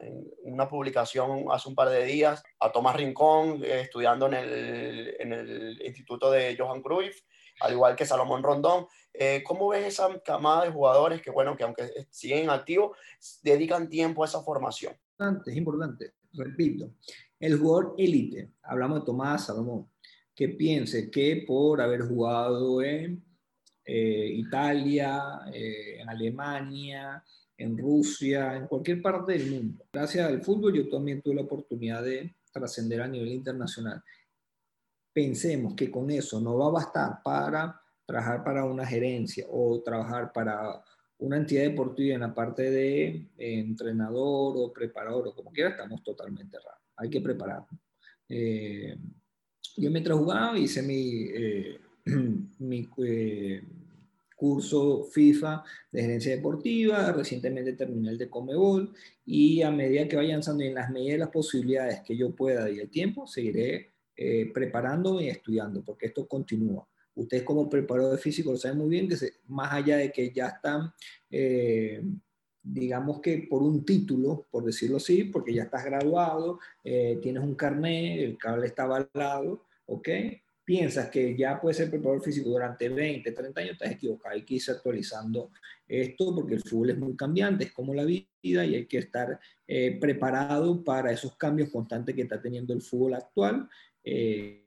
en 0.00 0.52
una 0.52 0.68
publicación 0.68 1.46
hace 1.50 1.68
un 1.68 1.74
par 1.74 1.88
de 1.88 2.04
días 2.04 2.42
a 2.60 2.70
Tomás 2.70 2.96
Rincón 2.96 3.62
eh, 3.64 3.80
estudiando 3.80 4.26
en 4.26 4.34
el, 4.34 5.16
en 5.18 5.32
el, 5.32 5.82
Instituto 5.84 6.30
de 6.30 6.56
Johan 6.56 6.82
Cruyff, 6.82 7.22
al 7.60 7.72
igual 7.72 7.96
que 7.96 8.06
Salomón 8.06 8.42
Rondón. 8.42 8.86
Eh, 9.12 9.42
¿Cómo 9.44 9.68
ves 9.68 9.86
esa 9.86 10.20
camada 10.20 10.64
de 10.64 10.70
jugadores 10.70 11.22
que, 11.22 11.30
bueno, 11.30 11.56
que 11.56 11.64
aunque 11.64 12.06
siguen 12.10 12.50
activos, 12.50 12.96
dedican 13.42 13.88
tiempo 13.88 14.22
a 14.22 14.26
esa 14.26 14.42
formación? 14.42 14.94
Es 15.46 15.56
importante, 15.56 16.12
repito, 16.34 16.92
el 17.40 17.58
jugador 17.58 17.94
élite, 17.98 18.52
hablamos 18.62 19.00
de 19.00 19.06
Tomás 19.06 19.46
Salomón, 19.46 19.90
que 20.34 20.50
piense 20.50 21.10
que 21.10 21.44
por 21.46 21.80
haber 21.80 22.02
jugado 22.02 22.82
en 22.82 23.24
eh, 23.84 24.28
Italia, 24.34 25.40
en 25.52 26.08
Alemania, 26.08 27.24
en 27.58 27.78
Rusia, 27.78 28.56
en 28.56 28.66
cualquier 28.66 29.00
parte 29.00 29.32
del 29.32 29.50
mundo. 29.50 29.84
Gracias 29.92 30.26
al 30.26 30.42
fútbol 30.42 30.74
yo 30.74 30.88
también 30.88 31.22
tuve 31.22 31.36
la 31.36 31.42
oportunidad 31.42 32.02
de 32.02 32.36
trascender 32.52 33.00
a 33.02 33.08
nivel 33.08 33.32
internacional. 33.32 34.02
Pensemos 35.12 35.74
que 35.74 35.90
con 35.90 36.10
eso 36.10 36.40
no 36.40 36.58
va 36.58 36.66
a 36.66 36.70
bastar 36.70 37.22
para 37.22 37.80
trabajar 38.04 38.44
para 38.44 38.64
una 38.64 38.86
gerencia 38.86 39.46
o 39.50 39.82
trabajar 39.82 40.32
para 40.32 40.82
una 41.18 41.38
entidad 41.38 41.62
deportiva 41.62 42.14
en 42.14 42.20
la 42.20 42.34
parte 42.34 42.70
de 42.70 43.06
eh, 43.06 43.28
entrenador 43.38 44.54
o 44.56 44.72
preparador 44.72 45.28
o 45.28 45.34
como 45.34 45.50
quiera, 45.50 45.70
estamos 45.70 46.02
totalmente 46.02 46.58
raros. 46.58 46.82
Hay 46.96 47.10
que 47.10 47.20
prepararnos. 47.20 47.80
Eh, 48.28 48.96
yo 49.76 49.90
mientras 49.90 50.18
jugaba 50.18 50.58
hice 50.58 50.82
mi, 50.82 51.28
eh, 51.32 51.80
mi 52.58 52.86
curso 54.36 55.04
FIFA 55.04 55.64
de 55.90 56.02
gerencia 56.02 56.36
deportiva, 56.36 57.10
recientemente 57.12 57.72
terminé 57.72 58.10
el 58.10 58.18
de 58.18 58.30
Comebol 58.30 58.94
y 59.24 59.62
a 59.62 59.70
medida 59.70 60.06
que 60.06 60.16
vayan 60.16 60.32
avanzando 60.32 60.62
en 60.62 60.74
las 60.74 60.90
medidas 60.90 61.14
de 61.14 61.18
las 61.18 61.30
posibilidades 61.30 62.02
que 62.02 62.16
yo 62.16 62.34
pueda 62.36 62.70
y 62.70 62.78
el 62.78 62.90
tiempo, 62.90 63.26
seguiré 63.26 63.94
eh, 64.14 64.50
preparando 64.52 65.20
y 65.20 65.28
estudiando, 65.28 65.82
porque 65.82 66.06
esto 66.06 66.28
continúa. 66.28 66.86
Ustedes 67.14 67.42
como 67.42 67.68
preparador 67.68 68.18
físico 68.18 68.52
lo 68.52 68.58
saben 68.58 68.78
muy 68.78 68.90
bien, 68.90 69.08
que 69.08 69.16
más 69.48 69.72
allá 69.72 69.96
de 69.96 70.12
que 70.12 70.30
ya 70.32 70.48
están, 70.48 70.92
eh, 71.30 72.02
digamos 72.62 73.20
que 73.20 73.46
por 73.48 73.62
un 73.62 73.84
título, 73.84 74.46
por 74.50 74.64
decirlo 74.64 74.98
así, 74.98 75.24
porque 75.24 75.54
ya 75.54 75.62
estás 75.62 75.84
graduado, 75.84 76.58
eh, 76.84 77.18
tienes 77.22 77.42
un 77.42 77.54
carnet, 77.54 78.20
el 78.20 78.36
cable 78.36 78.66
está 78.66 78.82
avalado, 78.82 79.64
¿ok? 79.86 80.08
Piensas 80.66 81.08
que 81.10 81.36
ya 81.36 81.60
puedes 81.60 81.76
ser 81.76 81.88
preparador 81.88 82.22
físico 82.22 82.50
durante 82.50 82.88
20, 82.88 83.30
30 83.30 83.60
años, 83.60 83.72
estás 83.74 83.92
equivocado. 83.92 84.34
Hay 84.34 84.44
que 84.44 84.56
irse 84.56 84.72
actualizando 84.72 85.52
esto 85.86 86.34
porque 86.34 86.54
el 86.54 86.62
fútbol 86.62 86.90
es 86.90 86.98
muy 86.98 87.16
cambiante, 87.16 87.64
es 87.64 87.72
como 87.72 87.94
la 87.94 88.04
vida 88.04 88.26
y 88.42 88.56
hay 88.56 88.86
que 88.86 88.98
estar 88.98 89.38
eh, 89.66 89.96
preparado 90.00 90.82
para 90.82 91.12
esos 91.12 91.36
cambios 91.36 91.70
constantes 91.70 92.16
que 92.16 92.22
está 92.22 92.42
teniendo 92.42 92.74
el 92.74 92.82
fútbol 92.82 93.14
actual. 93.14 93.68
Eh, 94.02 94.66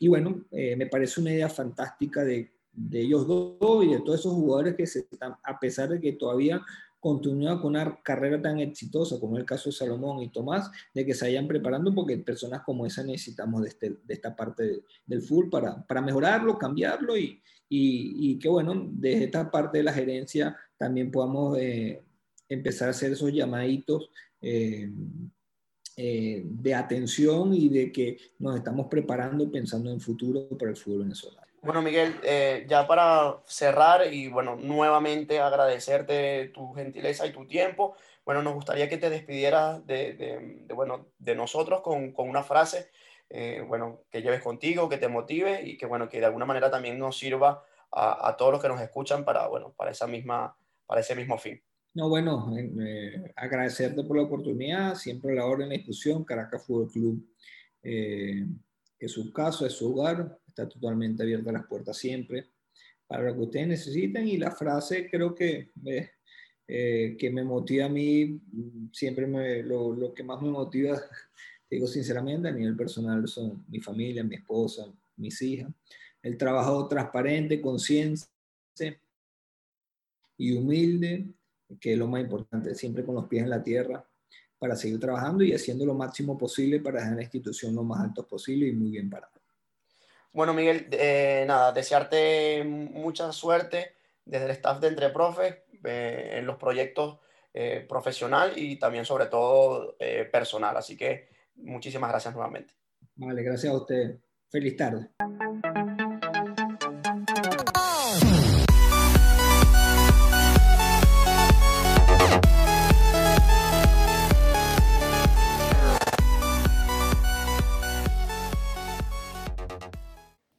y 0.00 0.08
bueno, 0.08 0.46
eh, 0.50 0.74
me 0.74 0.86
parece 0.86 1.20
una 1.20 1.32
idea 1.32 1.48
fantástica 1.48 2.24
de, 2.24 2.52
de 2.72 3.00
ellos 3.00 3.24
dos 3.26 3.84
y 3.84 3.92
de 3.92 4.00
todos 4.00 4.18
esos 4.18 4.32
jugadores 4.32 4.74
que 4.74 4.86
se 4.86 5.00
están, 5.10 5.36
a 5.44 5.60
pesar 5.60 5.90
de 5.90 6.00
que 6.00 6.12
todavía 6.12 6.60
continúa 7.00 7.60
con 7.60 7.70
una 7.70 8.00
carrera 8.02 8.40
tan 8.40 8.60
exitosa 8.60 9.18
como 9.18 9.38
el 9.38 9.44
caso 9.44 9.70
de 9.70 9.76
Salomón 9.76 10.22
y 10.22 10.28
Tomás, 10.28 10.70
de 10.94 11.04
que 11.04 11.14
se 11.14 11.24
vayan 11.24 11.48
preparando 11.48 11.94
porque 11.94 12.18
personas 12.18 12.62
como 12.62 12.86
esa 12.86 13.02
necesitamos 13.02 13.62
de, 13.62 13.68
este, 13.68 13.90
de 14.04 14.14
esta 14.14 14.36
parte 14.36 14.82
del 15.06 15.22
full 15.22 15.48
para, 15.48 15.84
para 15.86 16.02
mejorarlo, 16.02 16.58
cambiarlo 16.58 17.16
y, 17.16 17.42
y, 17.68 18.38
que 18.38 18.48
bueno, 18.48 18.88
desde 18.92 19.24
esta 19.24 19.50
parte 19.50 19.78
de 19.78 19.84
la 19.84 19.92
gerencia 19.92 20.56
también 20.76 21.10
podamos 21.10 21.56
eh, 21.58 22.02
empezar 22.48 22.88
a 22.88 22.90
hacer 22.90 23.12
esos 23.12 23.32
llamaditos. 23.32 24.10
Eh, 24.42 24.90
eh, 26.02 26.46
de 26.46 26.74
atención 26.74 27.52
y 27.52 27.68
de 27.68 27.92
que 27.92 28.16
nos 28.38 28.56
estamos 28.56 28.86
preparando 28.88 29.50
pensando 29.50 29.90
en 29.90 30.00
futuro 30.00 30.48
para 30.56 30.70
el 30.70 30.76
fútbol 30.76 31.00
venezolano. 31.00 31.49
Bueno, 31.62 31.82
Miguel, 31.82 32.18
eh, 32.22 32.64
ya 32.68 32.86
para 32.86 33.42
cerrar 33.44 34.10
y 34.12 34.28
bueno, 34.28 34.56
nuevamente 34.56 35.40
agradecerte 35.40 36.48
tu 36.54 36.72
gentileza 36.72 37.26
y 37.26 37.32
tu 37.32 37.46
tiempo. 37.46 37.96
Bueno, 38.24 38.42
nos 38.42 38.54
gustaría 38.54 38.88
que 38.88 38.96
te 38.96 39.10
despidieras 39.10 39.86
de, 39.86 40.14
de, 40.14 40.74
bueno, 40.74 41.08
de 41.18 41.34
nosotros 41.34 41.82
con, 41.82 42.12
con 42.12 42.30
una 42.30 42.42
frase, 42.42 42.90
eh, 43.28 43.62
bueno, 43.66 44.04
que 44.10 44.22
lleves 44.22 44.40
contigo, 44.40 44.88
que 44.88 44.96
te 44.96 45.08
motive 45.08 45.62
y 45.62 45.76
que 45.76 45.84
bueno, 45.84 46.08
que 46.08 46.20
de 46.20 46.26
alguna 46.26 46.46
manera 46.46 46.70
también 46.70 46.98
nos 46.98 47.18
sirva 47.18 47.62
a, 47.92 48.28
a 48.28 48.36
todos 48.38 48.52
los 48.52 48.62
que 48.62 48.68
nos 48.68 48.80
escuchan 48.80 49.24
para, 49.24 49.46
bueno, 49.48 49.74
para 49.76 49.90
esa 49.90 50.06
misma, 50.06 50.56
para 50.86 51.02
ese 51.02 51.14
mismo 51.14 51.36
fin. 51.36 51.62
No, 51.92 52.08
bueno, 52.08 52.54
eh, 52.56 53.32
agradecerte 53.36 54.02
por 54.04 54.16
la 54.16 54.22
oportunidad, 54.22 54.94
siempre 54.94 55.34
la 55.34 55.44
hora 55.44 55.64
en 55.64 55.70
la 55.70 55.76
discusión, 55.76 56.24
Caracas 56.24 56.64
Fútbol 56.64 56.90
Club 56.90 57.26
es 59.00 59.12
su 59.12 59.32
caso, 59.32 59.66
es 59.66 59.72
su 59.72 59.92
hogar, 59.92 60.38
está 60.62 60.68
totalmente 60.68 61.22
abierta 61.22 61.52
las 61.52 61.66
puertas 61.66 61.96
siempre 61.96 62.50
para 63.10 63.24
lo 63.24 63.34
que 63.34 63.40
ustedes 63.40 63.66
necesiten 63.66 64.28
y 64.28 64.36
la 64.36 64.52
frase 64.52 65.10
creo 65.10 65.34
que, 65.34 65.72
eh, 66.68 67.16
que 67.18 67.30
me 67.30 67.42
motiva 67.42 67.86
a 67.86 67.88
mí, 67.88 68.40
siempre 68.92 69.26
me, 69.26 69.64
lo, 69.64 69.92
lo, 69.92 70.14
que 70.14 70.22
más 70.22 70.40
me 70.40 70.48
motiva, 70.48 70.96
digo 71.68 71.88
sinceramente, 71.88 72.46
a 72.46 72.52
nivel 72.52 72.76
personal 72.76 73.26
son 73.26 73.64
mi 73.66 73.80
familia, 73.80 74.22
mi 74.22 74.36
esposa, 74.36 74.86
mis 75.16 75.42
hijas, 75.42 75.72
el 76.22 76.38
trabajo 76.38 76.86
transparente, 76.86 77.60
consciente 77.60 78.22
y 80.36 80.52
humilde, 80.56 81.34
que 81.80 81.94
es 81.94 81.98
lo 81.98 82.06
más 82.06 82.22
importante, 82.22 82.76
siempre 82.76 83.04
con 83.04 83.16
los 83.16 83.26
pies 83.26 83.42
en 83.42 83.50
la 83.50 83.60
tierra, 83.64 84.08
para 84.56 84.76
seguir 84.76 85.00
trabajando 85.00 85.42
y 85.42 85.52
haciendo 85.52 85.84
lo 85.84 85.94
máximo 85.94 86.38
posible 86.38 86.78
para 86.78 87.00
dejar 87.00 87.16
la 87.16 87.22
institución 87.22 87.74
lo 87.74 87.82
más 87.82 88.04
alto 88.04 88.24
posible 88.28 88.68
y 88.68 88.72
muy 88.72 88.92
bien 88.92 89.10
parada. 89.10 89.39
Bueno, 90.32 90.54
Miguel, 90.54 90.88
eh, 90.92 91.44
nada, 91.46 91.72
desearte 91.72 92.62
mucha 92.64 93.32
suerte 93.32 93.94
desde 94.24 94.44
el 94.44 94.50
staff 94.52 94.80
de 94.80 94.88
Entre 94.88 95.10
Profes 95.10 95.56
eh, 95.84 96.34
en 96.34 96.46
los 96.46 96.56
proyectos 96.56 97.18
eh, 97.52 97.84
profesional 97.88 98.52
y 98.56 98.78
también 98.78 99.04
sobre 99.04 99.26
todo 99.26 99.96
personal. 100.30 100.76
Así 100.76 100.96
que 100.96 101.28
muchísimas 101.56 102.10
gracias 102.10 102.34
nuevamente. 102.34 102.74
Vale, 103.16 103.42
gracias 103.42 103.72
a 103.72 103.76
usted. 103.76 104.18
Feliz 104.48 104.76
tarde. 104.76 105.08